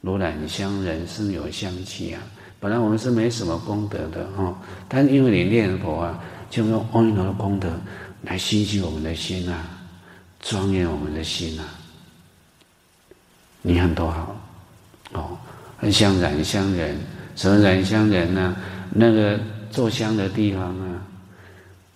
[0.00, 2.22] 如染香人生有香气啊！
[2.62, 7.68] 本来我们是没什么功德的哦，但因为你念佛啊，就用阿弥陀的功德
[8.22, 9.66] 来吸取我们的心啊，
[10.38, 11.64] 庄严我们的心啊。
[13.62, 14.40] 你看多好
[15.14, 15.36] 哦，
[15.76, 16.96] 很像染香人。
[17.34, 18.56] 什么染香人呢？
[18.92, 19.40] 那个
[19.72, 21.02] 做香的地方啊，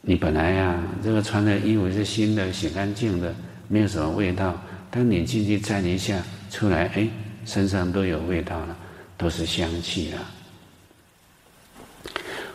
[0.00, 3.33] 你本来呀、啊，这个穿的衣服是新的、洗干净的，
[3.68, 4.61] 没有什么味道。
[4.90, 7.09] 当你进去站一下，出来，哎，
[7.44, 8.76] 身上都有味道了，
[9.16, 10.18] 都是香气了。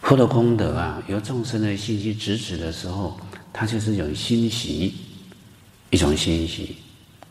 [0.02, 3.20] 佛的功德啊，由众生的信息直指的时候，
[3.54, 4.94] 它就是一种欣喜，
[5.90, 6.78] 一种欣喜，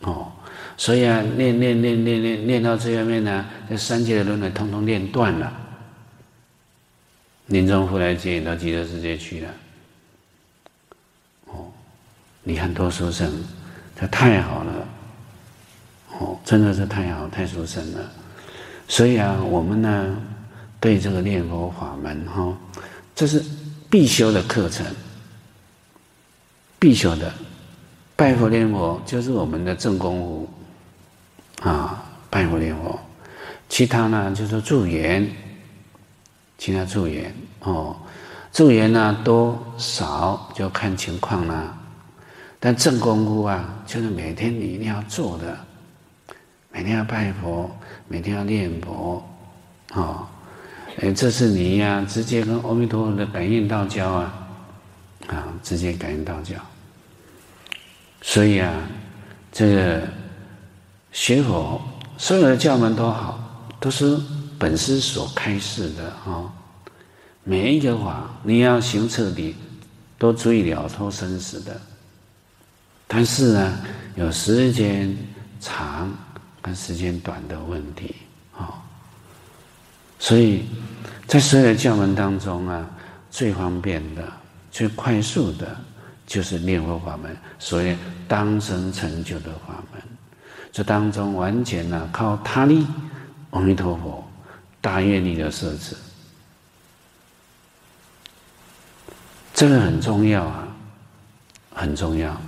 [0.01, 0.33] 哦。
[0.77, 5.53] 所以啊，练练练练练练到这方面呢，这三界的轮回通通练断了，
[7.47, 9.51] 临终回来接引到极乐世界去了。
[11.47, 11.71] 哦，
[12.43, 13.31] 你看多殊胜，
[14.01, 14.89] 这太好了，
[16.19, 18.11] 哦，真的是太好，太殊胜了。
[18.89, 20.17] 所以啊，我们呢，
[20.81, 22.57] 对这个念佛法门哈、
[23.15, 23.45] 这是
[23.91, 24.87] 必修的课程，
[26.79, 27.33] 必修的，
[28.17, 30.49] 拜佛念佛就是我们的正功夫。
[31.61, 32.99] 啊，拜佛念佛，
[33.69, 35.31] 其他呢就是助缘，
[36.57, 37.95] 其他助缘哦，
[38.51, 41.77] 助缘呢多少就看情况啦。
[42.59, 45.59] 但正功夫啊，就是每天你一定要做的，
[46.73, 47.71] 每天要拜佛，
[48.09, 49.23] 每天要念佛，
[49.93, 50.27] 哦，
[50.99, 54.49] 哎，这是你呀、直接跟阿弥陀佛的感应道交啊，
[55.29, 56.55] 啊，直接感应道交。
[58.21, 58.73] 所以啊，
[59.53, 60.03] 这个。
[61.13, 61.83] 学佛，
[62.17, 64.17] 所有的教门都好，都是
[64.57, 66.53] 本师所开示的啊、哦。
[67.43, 69.57] 每一个法，你要行彻底，
[70.19, 71.81] 都足以了脱生死的。
[73.09, 73.81] 但是呢，
[74.15, 75.13] 有时间
[75.59, 76.17] 长
[76.63, 78.15] 跟时间短的问题，
[80.21, 80.63] 所以
[81.27, 82.89] 在所有的教门当中啊，
[83.31, 84.23] 最方便的、
[84.71, 85.77] 最快速的，
[86.27, 87.97] 就是念佛法门，所谓
[88.29, 90.01] 当生成就的法门。
[90.71, 92.87] 这当中完全呢，靠他力，
[93.51, 94.23] 阿弥陀佛
[94.81, 95.97] 大愿力的设置。
[99.55, 100.69] 这个很重要啊，
[101.75, 102.41] 很重要。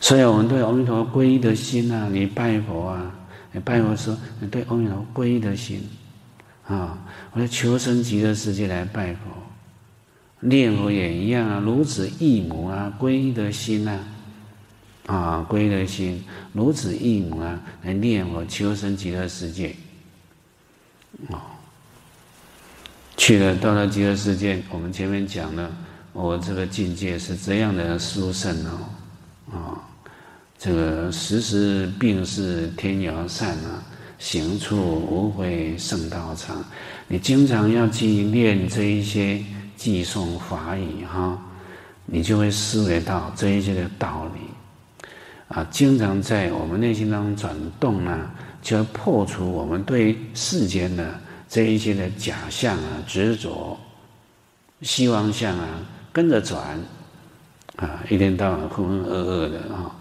[0.00, 3.10] 所以我们对阿弥陀佛皈依的心啊，你拜佛啊，
[3.52, 5.88] 你拜佛时你对阿弥陀佛皈依的心
[6.66, 6.98] 啊，
[7.32, 9.20] 我在求生极乐世界来拜佛，
[10.40, 14.00] 念佛也一样啊，如子忆母啊，皈依的心呐，
[15.06, 19.76] 啊，皈依的心，如子忆母啊，来念佛求生极乐世界，
[21.30, 21.54] 啊，
[23.16, 25.70] 去了到了极乐世界，我们前面讲了。
[26.12, 28.88] 我这个境界是这样的殊胜哦，
[29.52, 29.84] 啊，
[30.56, 33.84] 这个时时病逝天摇扇啊，
[34.18, 36.64] 行处无悔圣道场。
[37.08, 39.42] 你经常要去念这一些
[39.78, 41.38] 偈颂法语哈，
[42.04, 45.08] 你就会思维到这一些的道理，
[45.48, 48.30] 啊，经常在我们内心当中转动呢，
[48.62, 53.78] 就要破除我们对世间的这一些的假象啊、执着、
[54.82, 55.68] 希望相啊。
[56.12, 56.80] 跟着转，
[57.76, 59.94] 啊，一天到晚浑浑噩噩的啊，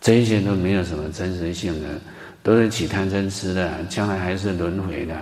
[0.00, 2.00] 这一些都没有什么真实性的，
[2.42, 5.16] 都是起贪嗔痴的，将来还是轮回的。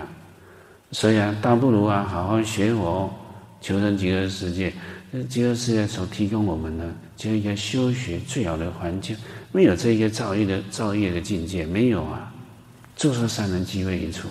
[0.91, 3.13] 所以啊，倒不如啊，好好学佛，
[3.61, 4.73] 求生极乐世界。
[5.11, 9.15] 那极乐世界所提供我们的，就一个修学最好的环境。
[9.51, 12.33] 没有这一个造业的造业的境界，没有啊，
[12.95, 14.27] 诸上善人积为一处，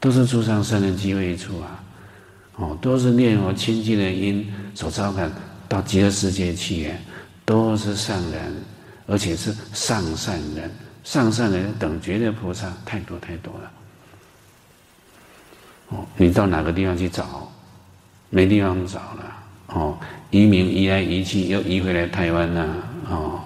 [0.00, 1.82] 都是诸上善人积为一处啊。
[2.56, 5.32] 哦，都是念佛清净的因所招感
[5.68, 6.90] 到极乐世界去，
[7.44, 8.54] 都是善人，
[9.06, 10.70] 而且是上善人，
[11.04, 13.70] 上善人等觉的菩萨太多太多了。
[15.90, 17.48] 哦，你到哪个地方去找？
[18.30, 19.36] 没地方找了。
[19.68, 19.98] 哦，
[20.30, 22.66] 移民移来移去，又移回来台湾了。
[23.08, 23.40] 哦，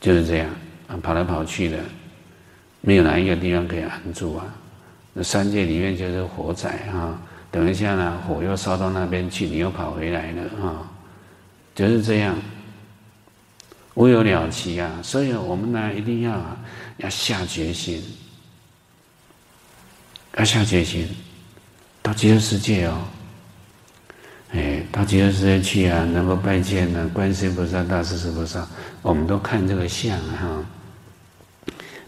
[0.00, 0.50] 就是这样，
[1.02, 1.78] 跑来跑去的，
[2.80, 4.44] 没有哪一个地方可以安住啊。
[5.12, 7.18] 那三界里面就是火宅啊。
[7.50, 10.82] 等一下呢，火又烧到那边去，你又跑回来了啊，
[11.74, 12.36] 就是这样，
[13.96, 15.00] 无有了期啊。
[15.02, 16.56] 所以我们呢，一定要
[16.98, 18.00] 要下决心，
[20.38, 21.08] 要下决心，
[22.02, 23.02] 到极乐世界哦，
[24.52, 28.64] 哎，到极乐世界去啊，能够拜见呢，观世音菩萨、大势至菩萨，
[29.02, 30.64] 我们都看这个相哈，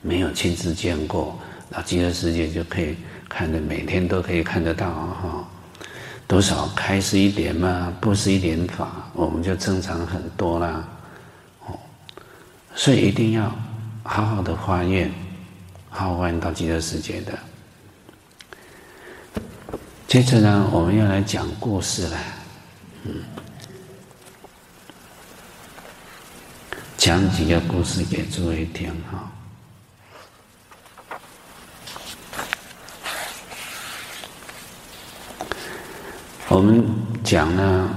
[0.03, 1.37] 没有亲自见过，
[1.71, 2.97] 到极乐世界就可以。
[3.31, 5.47] 看的每天都可以看得到哈，
[6.27, 10.89] 多少开示一点嘛，布施一点法，我们就增长很多啦。
[12.79, 13.53] 所以一定要
[14.05, 15.13] 好好的发愿，
[15.91, 17.37] 好好到极乐世界的。
[20.07, 22.17] 接着呢，我们要来讲故事了，
[23.03, 23.25] 嗯，
[26.97, 29.29] 讲几个故事给诸位听哈。
[36.47, 36.87] 我们
[37.25, 37.91] 讲呢，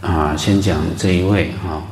[0.00, 1.82] 啊，先讲这一位哈，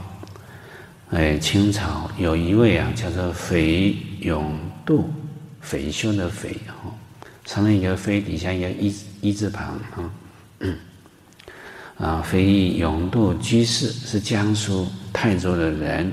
[1.11, 4.57] 哎，清朝有一位啊，叫做斐永
[4.87, 5.11] 度，
[5.61, 6.95] 斐修的斐哈，
[7.45, 10.11] 上面一个斐，底下一个一一字旁哈，
[11.99, 16.13] 啊，斐永度居士是江苏泰州的人，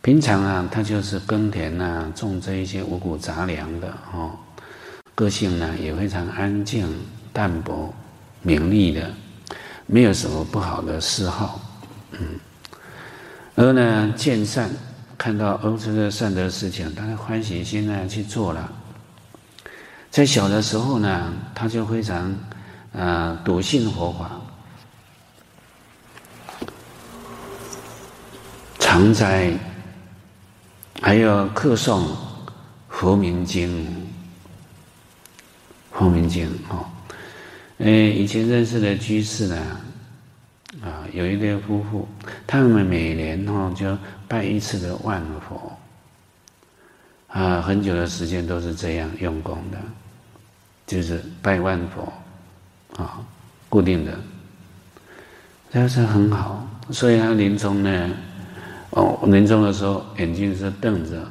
[0.00, 4.34] 平常啊，他就是耕田呐、种这一些五谷杂粮的哈，
[5.14, 6.88] 个性呢也非常安静
[7.34, 7.94] 淡泊。
[8.40, 9.10] 名利的，
[9.84, 11.60] 没有什么不好的嗜好，
[12.12, 12.38] 嗯，
[13.60, 14.70] 而呢见善，
[15.18, 18.72] 看到哦这个善德事情，他的欢喜心呢去做了。
[20.12, 22.32] 在小的时候呢，他就非常
[22.96, 24.40] 啊笃信佛法，
[28.78, 29.52] 常在，
[31.02, 32.06] 还有课诵
[32.88, 34.08] 佛名经，
[35.90, 36.86] 佛名经哦。
[37.78, 39.80] 哎，以前认识的居士呢，
[40.82, 42.08] 啊，有一对夫妇，
[42.46, 45.76] 他们每年哈就拜一次的万佛，
[47.28, 49.78] 啊，很久的时间都是这样用功的，
[50.86, 52.12] 就是拜万佛，
[53.02, 53.20] 啊，
[53.68, 54.18] 固定的，
[55.70, 56.66] 这是很好。
[56.90, 58.10] 所以他临终呢，
[58.90, 61.28] 哦，临终的时候眼睛是瞪着，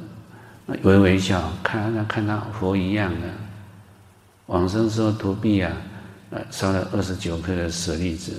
[0.82, 3.28] 微微笑，看他看到佛一样的，
[4.46, 5.72] 往生时候投币啊。
[6.30, 8.34] 呃，烧了二十九颗的舍利子，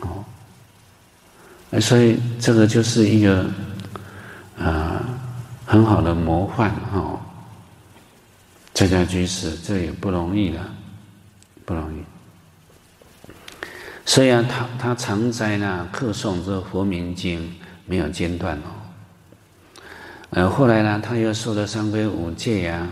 [0.00, 0.24] 哦，
[1.80, 3.42] 所以这个就是一个
[4.58, 5.04] 啊、呃、
[5.66, 7.18] 很好的模范哦，
[8.72, 10.72] 在家居士这也不容易了，
[11.64, 12.02] 不容易。
[14.04, 17.54] 所以啊，他他常在那课诵这佛名经，
[17.86, 18.70] 没有间断哦。
[20.30, 22.88] 呃，后来呢，他又受了三皈五戒呀，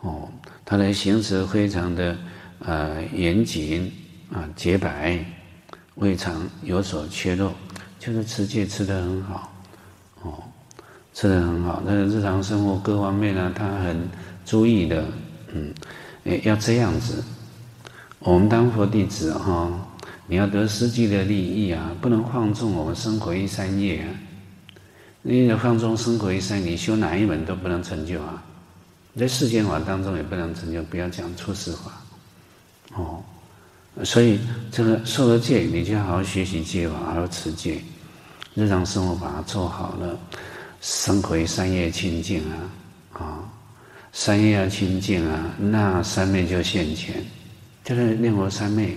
[0.00, 0.28] 哦，
[0.64, 2.16] 他的行持非常的。
[2.64, 3.92] 呃，严谨
[4.32, 5.18] 啊，洁白，
[5.96, 7.52] 胃肠有所缺漏，
[7.98, 9.52] 就是持戒吃得很好，
[10.22, 10.42] 哦，
[11.12, 11.82] 吃得很好。
[11.84, 14.08] 那个日常生活各方面呢，他很
[14.44, 15.04] 注意的，
[15.52, 15.72] 嗯，
[16.44, 17.22] 要这样子。
[18.20, 19.70] 我们当佛弟子哈、
[20.26, 24.08] 你要得实际的利益啊，不能放纵我们生活一三业啊。
[25.20, 28.42] 你放纵生活一三，你修哪一门都不能成就啊。
[29.14, 32.01] 在世间法当中也不能成就，不要讲出世法。
[34.02, 34.40] 所以
[34.70, 37.78] 这个受了戒，你就要好好学习戒法，好好持戒，
[38.54, 40.18] 日常生活把它做好了，
[40.80, 42.56] 生活三业清净啊，
[43.12, 43.44] 啊、
[44.10, 47.22] 三业要清净啊，那三昧就现前，
[47.84, 48.96] 就是念佛三昧，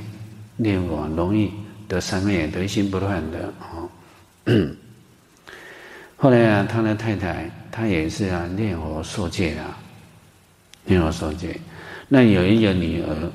[0.56, 1.52] 念佛容易
[1.90, 3.90] 得三昧，得心不乱的哦。
[6.16, 9.78] 后来啊，他的太太，她也是啊，念佛受戒啊，
[10.86, 11.60] 念佛受戒，
[12.08, 13.32] 那有一个女儿。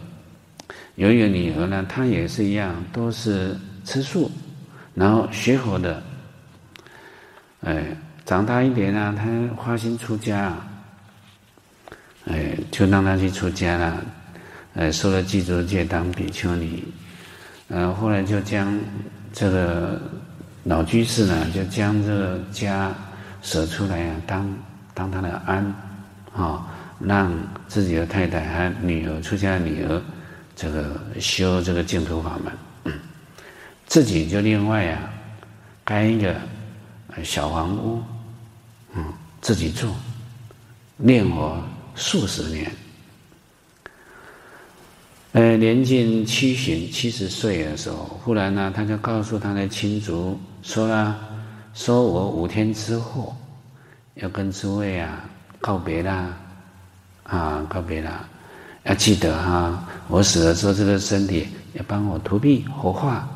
[0.97, 4.31] 有一个女儿呢，她也是一样，都是吃素，
[4.95, 6.03] 然后学佛的。
[7.63, 7.85] 哎，
[8.25, 9.25] 长大一点呢，她
[9.65, 10.55] 发心出家，
[12.27, 14.05] 哎，就让她去出家了，
[14.75, 16.85] 哎，受了具足戒当比丘尼，
[17.69, 18.79] 呃后来就将
[19.33, 20.01] 这个
[20.65, 22.93] 老居士呢，就将这个家
[23.43, 24.59] 舍出来啊，当
[24.93, 25.75] 当他的庵，
[26.35, 26.67] 啊、
[26.99, 27.33] 让
[27.69, 30.03] 自己的太太和女儿出家的女儿。
[30.55, 32.93] 这个修这个净土法门，
[33.87, 35.13] 自己就另外呀、啊，
[35.85, 36.35] 盖一个
[37.25, 38.03] 小房屋，
[38.95, 39.05] 嗯，
[39.41, 39.93] 自己住，
[40.97, 41.63] 念佛
[41.95, 42.71] 数十年。
[45.33, 51.17] 呃，年近七旬七十岁的时候，忽然呢，他就告诉他的亲族说了，
[51.73, 53.37] 说我五天之后
[54.15, 55.25] 要跟诸位啊
[55.61, 56.37] 告别啦，
[57.23, 58.29] 啊，告别啦。
[58.85, 63.29] 要记得哈，我死了之后，这个身体要帮我荼毗火化。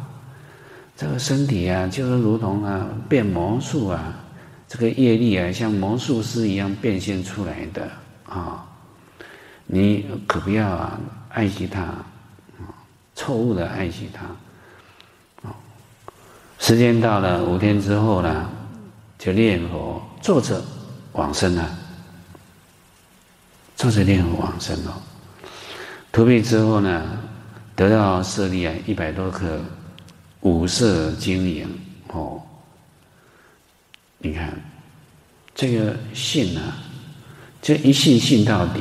[0.96, 4.14] 这个身体啊，就是如同啊变魔术啊，
[4.68, 7.90] 这个业力啊，像魔术师一样变现出来的
[8.26, 8.64] 啊。
[9.66, 10.98] 你可不要啊
[11.30, 12.72] 爱惜它，啊，
[13.14, 14.24] 错误的爱惜它。
[15.48, 15.54] 啊，
[16.58, 18.48] 时间到了五天之后呢，
[19.18, 20.62] 就念佛坐着
[21.12, 21.76] 往生了，
[23.76, 25.02] 坐着念佛往生了。
[26.14, 27.18] 投币之后呢，
[27.74, 29.60] 得到舍利啊，一百多颗
[30.42, 31.68] 五色晶莹
[32.12, 32.40] 哦。
[34.18, 34.54] 你看
[35.56, 36.78] 这个信啊，
[37.60, 38.80] 这一信信到底，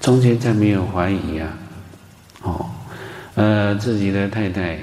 [0.00, 1.56] 中间再没有怀疑啊。
[2.42, 2.68] 哦，
[3.36, 4.76] 呃，自己的太太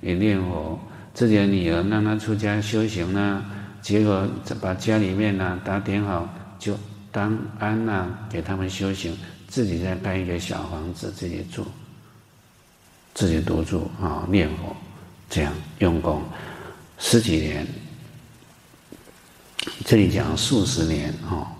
[0.00, 0.80] 也念佛，
[1.12, 3.44] 自己的女儿让她出家修行呢，
[3.82, 4.26] 结果
[4.58, 6.26] 把家里面呢打点好，
[6.58, 6.74] 就
[7.12, 9.14] 当庵呐，给他们修行。
[9.50, 11.66] 自己再盖一个小房子，自己住，
[13.12, 14.74] 自己独住啊，念佛，
[15.28, 16.22] 这样用功
[16.98, 17.66] 十几年。
[19.84, 21.50] 这里讲数十年啊，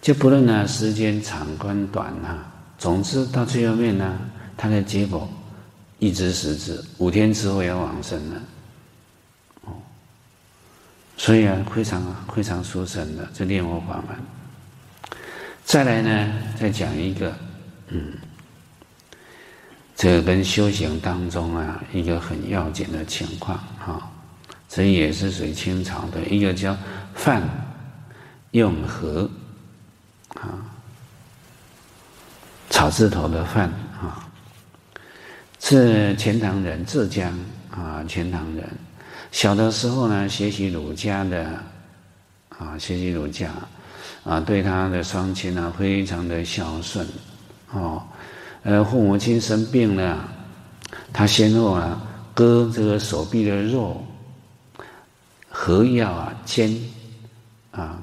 [0.00, 4.18] 就不论呢时间长宽短啊，总之到最后面呢，
[4.56, 5.28] 他的结果
[5.98, 8.42] 一知实质，五天之后要往生了。
[9.62, 9.72] 哦，
[11.16, 14.35] 所以啊，非常非常殊胜的这念佛法门。
[15.66, 17.36] 再来呢，再讲一个，
[17.88, 18.12] 嗯，
[19.96, 24.08] 这个跟修行当中啊，一个很要紧的情况哈，
[24.68, 26.74] 这也是属于清朝的一个叫
[27.14, 27.42] 范
[28.52, 29.28] 用和
[30.36, 30.62] 啊，
[32.70, 33.68] 草字头的范
[34.00, 34.24] 啊，
[35.58, 37.36] 是钱塘人，浙江
[37.72, 38.64] 啊，钱塘人。
[39.32, 41.60] 小的时候呢，学习儒家的
[42.50, 43.50] 啊，学习儒家。
[44.26, 47.06] 啊，对他的双亲啊，非常的孝顺，
[47.72, 48.02] 哦，
[48.64, 50.28] 呃，父母亲生病了，
[51.12, 52.02] 他先后啊
[52.34, 54.04] 割这个手臂的肉，
[55.48, 56.76] 喝药啊煎，
[57.70, 58.02] 啊，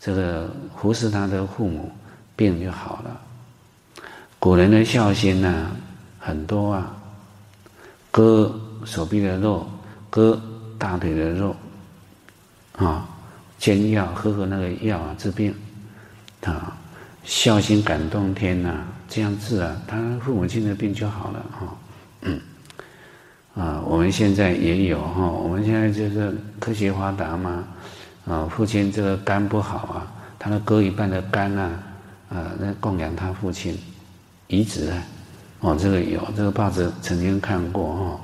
[0.00, 1.92] 这个服侍他的父母，
[2.34, 3.20] 病就好了。
[4.38, 5.70] 古人的孝心呢，
[6.18, 6.96] 很多啊，
[8.10, 9.68] 割手臂的肉，
[10.08, 10.40] 割
[10.78, 11.54] 大腿的肉，
[12.78, 13.06] 啊。
[13.60, 15.54] 煎药，喝喝那个药啊，治病，
[16.42, 16.76] 啊，
[17.24, 21.76] 孝心感动天呐、这样治啊，他父母亲的病就好了哈。
[22.22, 22.40] 嗯，
[23.54, 27.64] 啊，我们现在也有哈，我们现在就是科学发达嘛，
[28.26, 31.70] 啊，父亲这个肝不好啊，他的割一半的肝啊，
[32.30, 33.78] 啊，那供养他父亲，
[34.46, 35.02] 移植啊，
[35.60, 38.20] 哦，这个有，这个报纸曾经看过哈，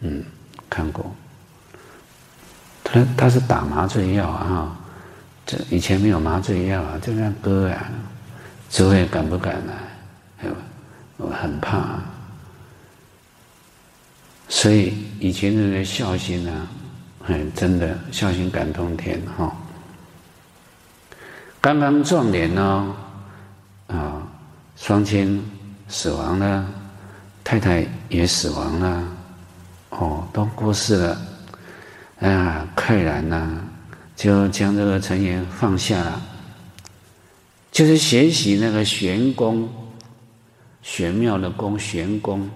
[0.00, 0.22] 嗯，
[0.68, 1.10] 看过，
[2.92, 4.76] 他他是打麻醉药啊，
[5.46, 7.88] 这以前没有麻醉药啊，就这样割啊，
[8.68, 10.48] 诸位敢不敢来？
[11.16, 12.00] 我很怕，
[14.48, 16.66] 所以以前人的孝心啊，
[17.22, 19.50] 很真的孝心感动天哈。
[21.60, 22.94] 刚刚壮年呢，
[23.86, 24.20] 啊，
[24.76, 25.42] 双亲
[25.88, 26.66] 死亡了，
[27.44, 29.08] 太太也死亡了，
[29.90, 31.16] 哦，都过世了，
[32.22, 33.60] 啊，快然呐，
[34.16, 36.22] 就将这个尘缘放下了，
[37.70, 39.68] 就是学习那个玄功。
[40.82, 42.50] 玄妙的功，玄功，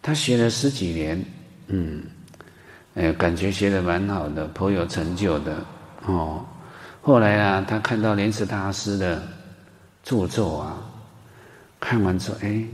[0.00, 1.24] 他学了十几年，
[1.66, 2.00] 嗯，
[2.94, 5.56] 哎，感觉学得蛮好的，颇有成就的，
[6.06, 6.46] 哦。
[7.02, 9.20] 后来啊，他看到莲池大师的
[10.04, 10.78] 著作啊，
[11.80, 12.64] 看完之后，哎，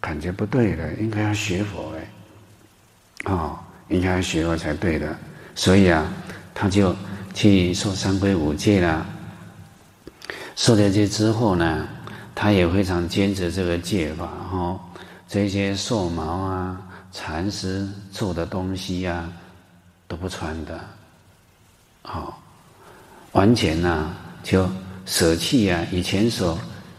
[0.00, 3.56] 感觉不对了，应该要学佛哎，哦，
[3.88, 5.16] 应该要学佛才对的，
[5.58, 6.06] 所以啊，
[6.54, 6.94] 他就
[7.34, 9.04] 去受三皈五戒了。
[10.54, 11.88] 受了戒之后呢，
[12.32, 14.78] 他也非常坚持这个戒法哈，
[15.26, 16.80] 这些兽毛啊、
[17.10, 19.28] 蚕丝做的东西呀、
[20.06, 20.78] 都不穿的，
[22.02, 22.40] 好，
[23.32, 24.70] 完全呢、就
[25.06, 26.56] 舍弃啊以前所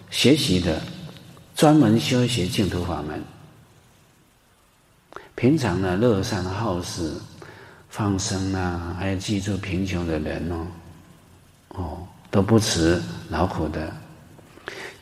[0.10, 0.82] 学习的
[1.56, 3.24] 专门修学净土法门，
[5.36, 7.14] 平常呢乐善好施、
[7.90, 10.68] 放生啊，还有济助贫穷的人哦，
[11.70, 13.92] 哦都不辞劳苦的。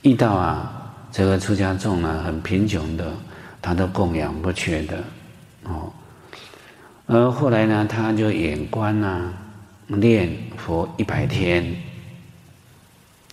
[0.03, 3.13] 遇到啊，这个出家众啊，很贫穷的，
[3.61, 5.03] 他都供养不缺的，
[5.63, 5.91] 哦。
[7.05, 9.33] 而后来呢，他就远观呐，
[9.87, 11.75] 念佛一百天，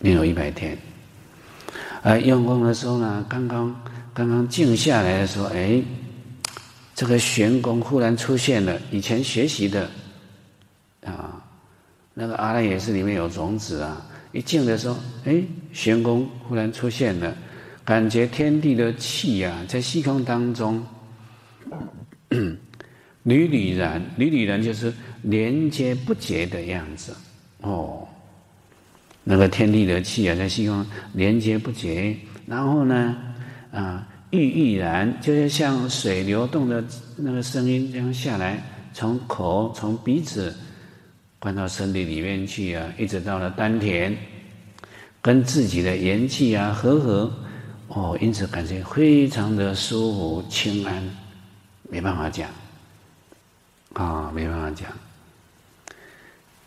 [0.00, 0.76] 念有一百天。
[2.02, 3.74] 而用功的时候呢，刚刚
[4.12, 5.82] 刚刚静下来的时候，哎，
[6.95, 9.90] 这个玄功忽然出现了，以前学习的，
[11.05, 11.45] 啊，
[12.14, 14.07] 那个阿赖耶识里面有种子啊。
[14.32, 15.42] 一静的时候，哎，
[15.72, 17.36] 玄功忽然出现了，
[17.84, 20.84] 感觉天地的气、啊，在虚空当中，
[23.22, 24.92] 缕缕然，缕缕然就是
[25.22, 27.14] 连接不绝的样子。
[27.61, 28.07] 哦，
[29.22, 32.16] 那个天地的气啊，在虚空连接不绝。
[32.47, 33.16] 然后呢，
[33.72, 36.82] 啊，郁郁然，就是像水流动的
[37.16, 38.61] 那个声音这样下来，
[38.93, 40.53] 从口，从鼻子。
[41.39, 44.16] 灌到身体里面去啊，一直到了丹田，
[45.20, 47.30] 跟自己的元气啊和合，
[47.89, 51.05] 哦，因此感觉非常的舒服轻安，
[51.91, 52.49] 没办法讲，
[53.93, 54.89] 啊、没办法讲，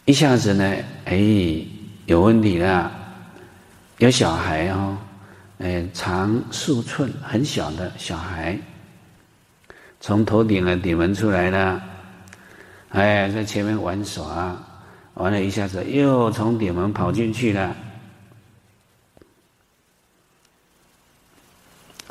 [0.05, 1.17] 一下子呢，哎，
[2.05, 2.91] 有问题了，
[3.97, 4.95] 有小孩哦，
[5.59, 8.59] 哎，长数寸，很小的小孩，
[9.99, 11.83] 从头顶的顶门出来了。
[12.89, 14.55] 哎，在前面玩耍，
[15.15, 17.75] 完了一下子又从顶门跑进去了。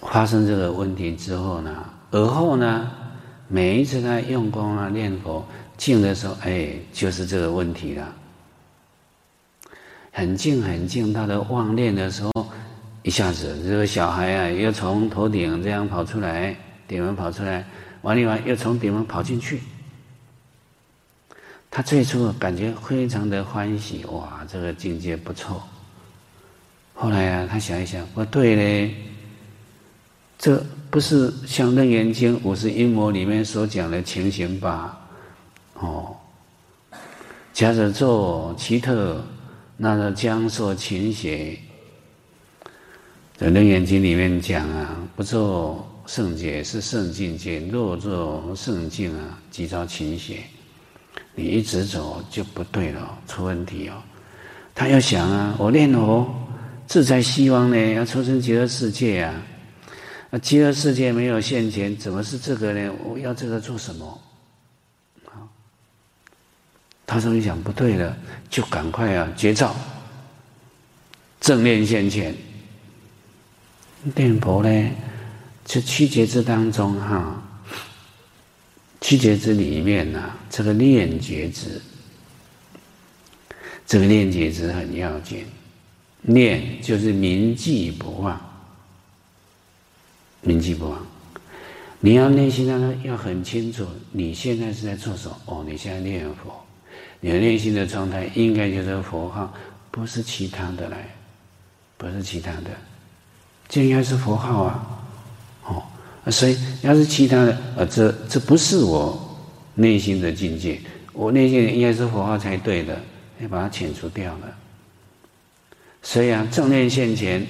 [0.03, 2.91] 发生这个问题之后呢，而后呢，
[3.49, 8.13] 每一次他用功啊、念佛、静的时候，哎，就是这个问题了。
[10.13, 12.31] 很静很静，他的妄念的时候，
[13.07, 16.57] 一下子这个小孩啊，又从头顶这样跑出来，
[16.89, 17.65] 顶门跑出来，
[18.03, 19.61] 完了完又从顶门跑进去。
[21.71, 25.63] 他最初感觉非常的欢喜，哇，这个境界不错。
[26.95, 28.95] 后来啊，他想一想，不对嘞，
[30.37, 34.99] 这不是像《楞严经》五十阴魔里面所讲的情形吧？
[35.75, 36.17] 哦，
[37.53, 39.25] 假使作奇特，
[39.77, 41.57] 那个将受勤学。
[43.39, 50.39] 在《楞严经》里面讲啊，不做圣解是圣境界，若作圣境啊，即遭勤学。
[51.35, 54.03] 你一直走就不对了，出问题哦。
[54.75, 56.27] 他要想啊，我念佛
[56.87, 59.35] 自在希望呢，要出生极乐世界啊。
[60.31, 62.91] 那极乐世界没有现前，怎么是这个呢？
[63.05, 64.19] 我要这个做什么？
[65.27, 65.47] 好，
[67.05, 68.17] 他说你想不对了，
[68.49, 69.77] 就赶快啊，绝招，
[71.39, 72.35] 正念现前。
[74.15, 74.91] 念佛呢，
[75.65, 77.43] 就七劫之当中哈。
[79.01, 81.81] 七觉支里面呢、这个念觉支，
[83.87, 85.45] 这个念觉支很要紧。
[86.23, 88.41] 念就是铭记不忘，
[90.41, 91.07] 铭记不忘。
[92.01, 95.41] 你要内心当中要很清楚，你现在是在做什么？
[95.45, 96.53] 哦，你现在念佛，
[97.21, 99.55] 你的内心的状态应该就是佛号，
[99.93, 101.09] 不是其他的来，
[101.97, 102.71] 不是其他的，
[103.69, 104.87] 这应该是佛号啊。
[105.65, 105.83] 哦，
[106.31, 109.37] 所以要是其他的，呃，这这不是我
[109.75, 110.81] 内心的境界，
[111.13, 113.01] 我内心应该是佛号才对的，
[113.41, 114.57] 要把它遣除掉了。
[116.03, 117.45] 所以啊，正念现前，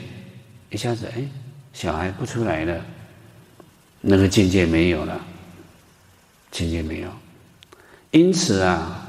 [0.70, 1.22] 一下子，哎，
[1.72, 2.80] 小孩不出来了，
[4.00, 5.20] 那个境界没有了，
[6.50, 7.08] 境界没有，
[8.12, 9.06] 因此啊，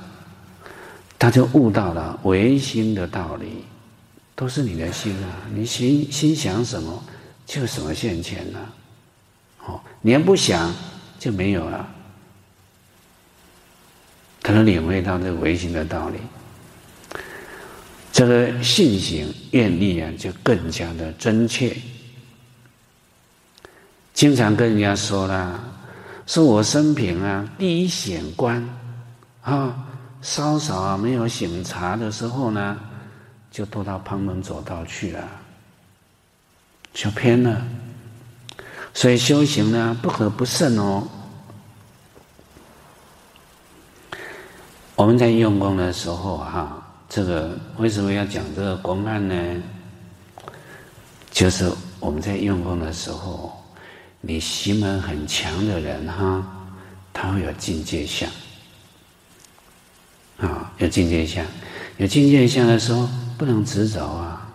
[1.18, 3.64] 他就悟到了唯心的道理，
[4.38, 7.04] 都是你的心啊，你心心想什么，
[7.48, 8.74] 就什么现前了，
[9.66, 10.72] 哦，你要不想，
[11.18, 11.90] 就没有了，
[14.44, 16.20] 他能领会到这个唯心的道理。
[18.12, 21.76] 这个信行愿力啊，就更加的真切。
[24.14, 25.60] 经常跟人家说啦，
[26.28, 28.64] 说我生平啊，第一显观
[29.42, 29.84] 啊，
[30.22, 32.78] 稍稍啊没有醒察的时候呢，
[33.58, 35.28] 就都到旁门左道去了，
[36.94, 37.66] 就偏了。
[38.94, 41.08] 所以修行呢，不可不慎哦。
[44.94, 46.84] 我们在用功的时候哈。
[47.10, 49.64] 这个为什么要讲这个公案呢？
[51.32, 53.60] 就是我们在用功的时候，
[54.22, 56.46] 你行门很强的人哈，
[57.12, 58.30] 他会有境界相
[60.38, 61.44] 啊，有境界相，
[61.98, 64.48] 有境界相的时候不能直走啊，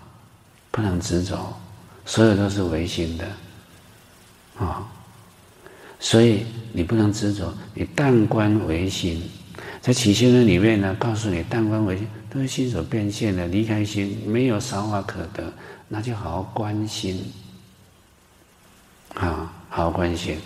[0.70, 1.54] 不能直走，
[2.04, 3.24] 所有都是唯心的
[4.58, 4.86] 啊，
[6.00, 9.22] 所以你不能直走，你但观唯心，
[9.80, 12.06] 在起心论里面呢，告诉你但观唯心。
[12.32, 15.52] 都是心所变现的，离开心没有少法可得，
[15.86, 17.30] 那就好好观心，
[19.12, 20.38] 啊，好好观心。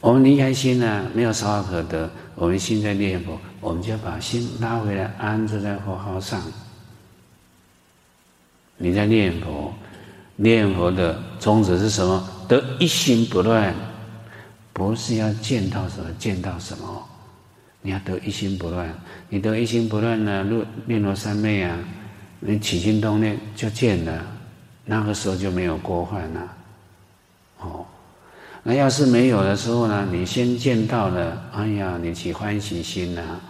[0.00, 6.40] 我们离开心呢，没有少法可得，我们心在念佛，我们就把心拉回来，安住在佛号上。
[8.78, 9.72] 你在念佛，
[10.36, 12.28] 念佛的宗旨是什么？
[12.48, 13.74] 得一心不乱，
[14.72, 17.02] 不是要见到什么见到什么。
[17.82, 18.92] 你要得一心不乱，
[19.28, 20.42] 你得一心不乱呢？
[20.42, 21.78] 入念罗三昧啊，
[22.40, 24.26] 你起心动念就见了，
[24.84, 26.52] 那个时候就没有过患了。
[27.60, 27.86] 哦，
[28.62, 30.06] 那要是没有的时候呢？
[30.10, 33.40] 你先见到了，哎呀，你起欢喜心呐、啊，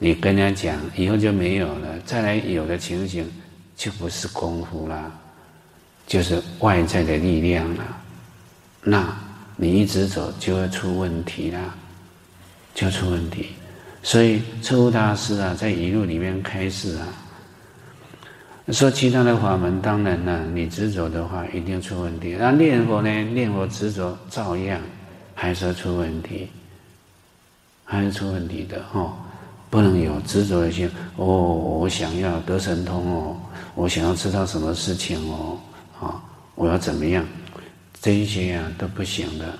[0.00, 1.98] 你跟人家讲，以后就没有了。
[2.04, 3.24] 再来有的情形，
[3.78, 5.10] 就不是功夫了，
[6.06, 7.84] 就是外在的力量了。
[8.82, 9.16] 那
[9.56, 11.74] 你一直走就会出问题了。
[12.74, 13.48] 就出问题，
[14.04, 17.08] 所以彻悟大师啊，在一路里面开示啊，
[18.68, 22.36] 说其他的法门当然呢、你执着的话一定出问题。
[22.38, 23.10] 那念佛呢？
[23.10, 24.80] 念佛执着照样
[25.34, 26.48] 还是出问题，
[27.84, 29.12] 还是出问题的哦。
[29.70, 33.36] 不能有执着的心哦，我想要得神通哦，
[33.74, 35.58] 我想要知道什么事情哦，
[36.00, 36.22] 啊，
[36.54, 37.24] 我要怎么样？
[38.00, 39.58] 这一些啊都不行的。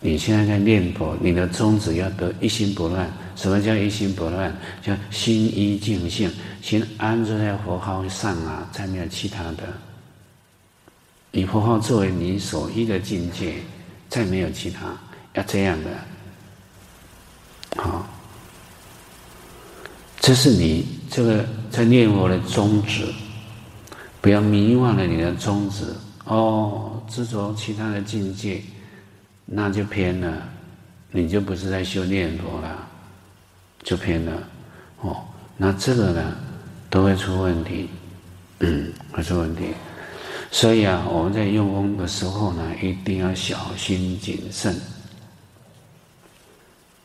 [0.00, 3.10] 你现在在念佛，你的宗旨要得一心不乱。
[3.36, 4.54] 什么叫一心不乱？
[4.82, 6.30] 叫心一境性，
[6.60, 9.62] 心安住在佛号上啊，再没有其他的。
[11.32, 13.54] 以佛号作为你所依的境界，
[14.10, 14.94] 再没有其他，
[15.32, 15.90] 要这样的。
[17.82, 18.06] 好，
[20.24, 23.04] 这是你这个在念佛的宗旨，
[24.22, 25.84] 不要迷忘了你的宗旨
[26.24, 28.62] 哦，执着其他的境界。
[29.44, 30.48] 那就偏了，
[31.10, 32.88] 你就不是在修念佛了，
[33.82, 34.32] 就偏了，
[35.02, 35.22] 哦，
[35.58, 36.34] 那这个呢，
[36.88, 37.90] 都会出问题，
[38.60, 39.74] 嗯，会出问题。
[40.50, 44.74] 所以啊，我们在用功的时候呢，一定要小心谨慎，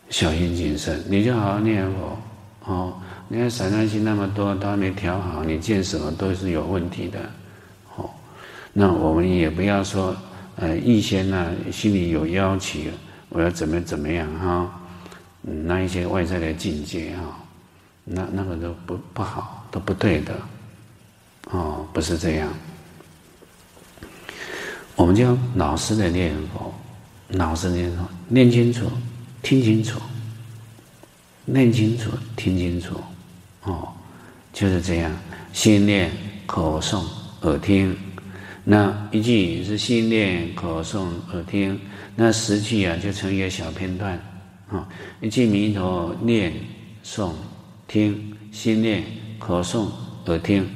[0.09, 1.03] 小心谨慎。
[1.09, 2.17] 你就好好念佛，
[2.63, 7.19] 哦，你看散乱心那么多，都还没调好，你见什么都是有问题的，
[7.95, 8.09] 哦，
[8.73, 10.13] 那我们也不要说。
[10.61, 12.82] 呃，预先呢，心里有要求，
[13.30, 14.69] 我要怎么怎么样哈？
[15.41, 17.39] 那一些外在的境界哈，
[18.03, 20.34] 那那个都不不好，都不对的，
[21.51, 22.49] 哦，不是这样。
[24.97, 26.73] 我们就老实的念佛，
[27.30, 28.86] 老实念佛，念清楚，
[29.41, 29.97] 听清楚，
[31.45, 32.99] 念清楚，听清楚，
[33.70, 33.93] 哦，
[34.51, 35.11] 就是这样，
[35.53, 36.11] 心念、
[36.47, 37.03] 口诵、
[37.41, 37.95] 耳听。
[38.63, 41.80] 那一句是心念、口诵、耳听，
[42.15, 44.20] 那十句啊就成一个小片段，
[44.70, 44.88] 啊，
[45.22, 46.53] 一句弥陀念、
[47.03, 47.32] 诵、
[47.88, 49.03] 听，心念、
[49.38, 49.88] 口诵、
[50.26, 50.67] 耳听，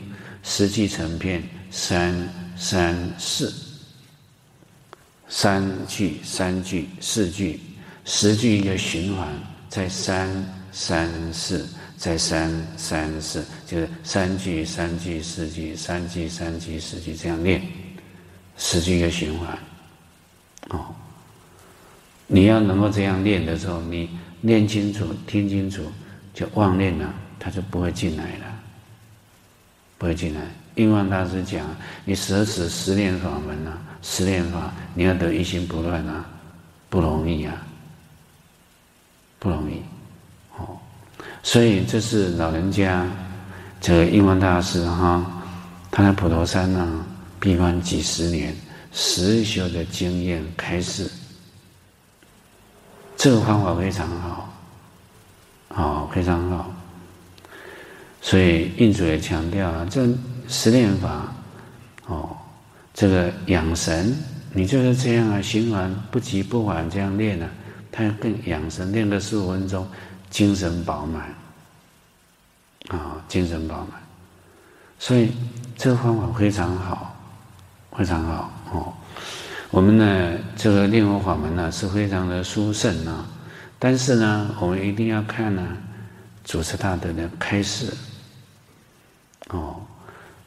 [0.44, 3.54] 十句成片，三三四，
[5.28, 7.60] 三句、三句、四句、
[8.06, 9.28] 十句一个循环，
[9.70, 10.30] 在三
[10.72, 11.68] 三四，
[12.04, 17.62] 在三三四，就是三句、三句、四句、三句、三句、四句这样练，
[18.58, 19.58] 十句一个循环。
[20.72, 20.94] 哦，
[22.28, 24.10] 你要能够这样练的时候，你
[24.42, 25.90] 练清楚、听清楚，
[26.34, 28.54] 就妄念了，它就不会进来了，
[29.98, 30.42] 不会进来。
[30.76, 31.74] 印光大师讲
[32.04, 36.26] ：“你舍此十念法门啊，十念法你要得一心不乱啊，
[36.90, 37.66] 不容易啊，
[39.40, 39.82] 不容易。”
[41.44, 43.06] 所以这是老人家，
[43.80, 45.24] 这个印光大师哈，
[45.92, 47.06] 他在普陀山呢
[47.40, 48.56] 闭关几十年，
[48.92, 51.08] 实修的经验开示，
[53.16, 54.50] 这个方法非常好，
[55.68, 56.74] 好，非常好。
[58.22, 60.08] 所以印祖也强调啊，这。
[60.50, 61.34] 十念法，
[62.06, 62.36] 哦，
[62.94, 64.14] 这个养神，
[64.52, 67.52] 你就是这样啊，循环不急不缓这样练呢、啊，
[67.94, 69.88] 它更养神，练个十五分钟，
[70.34, 71.32] 精神饱满，
[72.88, 74.02] 啊、精神饱满，
[74.98, 75.32] 所以
[75.78, 77.16] 这个方法非常好，
[77.96, 78.92] 非常好哦。
[79.70, 83.24] 我们呢，这个念佛法门呢是非常的殊胜啊，
[83.78, 85.78] 但是呢，我们一定要看呢，
[86.44, 87.94] 祖师大德的开示，
[89.50, 89.76] 哦。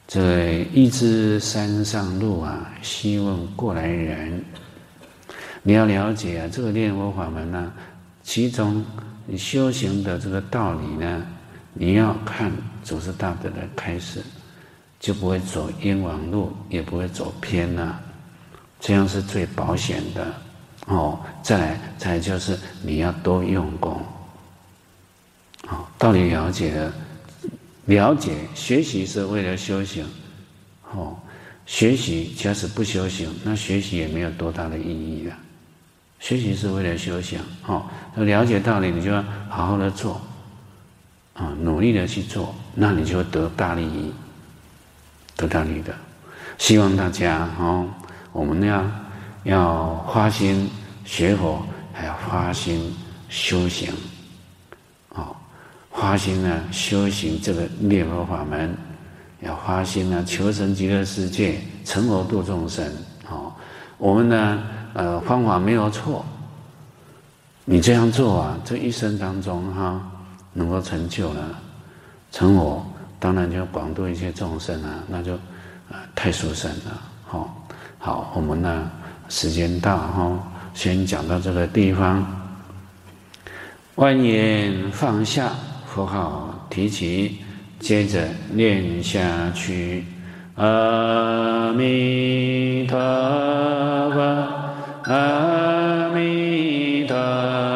[0.09, 4.45] 这一知山上路啊，希问过来人。
[5.62, 7.72] 你要了解啊，这个念佛法门呢、
[8.24, 8.84] 其中
[9.26, 11.26] 你修行的这个道理呢，
[11.72, 12.50] 你要看
[12.84, 14.22] 祖师大德的开示，
[15.00, 18.00] 就不会走冤枉路，也不会走偏了、
[18.78, 20.32] 这样是最保险的。
[20.86, 24.00] 哦，再来，再来就是你要多用功。
[25.68, 26.92] 哦，道理了解了。
[27.86, 30.04] 了解学习是为了修行，
[30.92, 31.16] 哦，
[31.66, 35.36] 学习假使不修行，那学习也没有多大的意义了。
[36.18, 37.84] 学习是为了修行，哦，
[38.16, 40.20] 了解道理，你就要好好的做，
[41.34, 44.12] 啊，努力的去做，那你就会得大利益，
[45.36, 45.94] 得大利益的。
[46.58, 47.88] 希望大家哦，
[48.32, 48.84] 我们要
[49.44, 50.70] 要发心
[51.04, 51.62] 学佛，
[51.92, 52.94] 还要发心
[53.28, 53.92] 修行。
[55.98, 58.76] 发心呢，修行这个念佛法门，
[59.40, 62.86] 要发心呢，求生极乐世界，成佛度众生。
[63.30, 63.50] 哦，
[63.96, 64.62] 我们呢，
[64.97, 66.24] 呃，方法没有错。
[67.66, 70.01] 你这样做啊，这一生当中哈，
[70.55, 71.42] 能够成就了
[72.32, 72.82] 成佛，
[73.18, 75.34] 当然就广度一切众生啊，那就
[75.90, 76.99] 啊太殊胜了。
[77.26, 77.66] 好，
[77.99, 78.90] 好，我们呢，
[79.28, 80.38] 时间到哈，
[80.72, 82.24] 先讲到这个地方，
[83.97, 85.51] 万言放下。
[85.86, 87.38] 佛号提起，
[87.80, 90.05] 接着念下去。
[90.57, 92.99] 阿弥陀
[94.11, 94.49] 佛，
[95.09, 97.75] 阿弥陀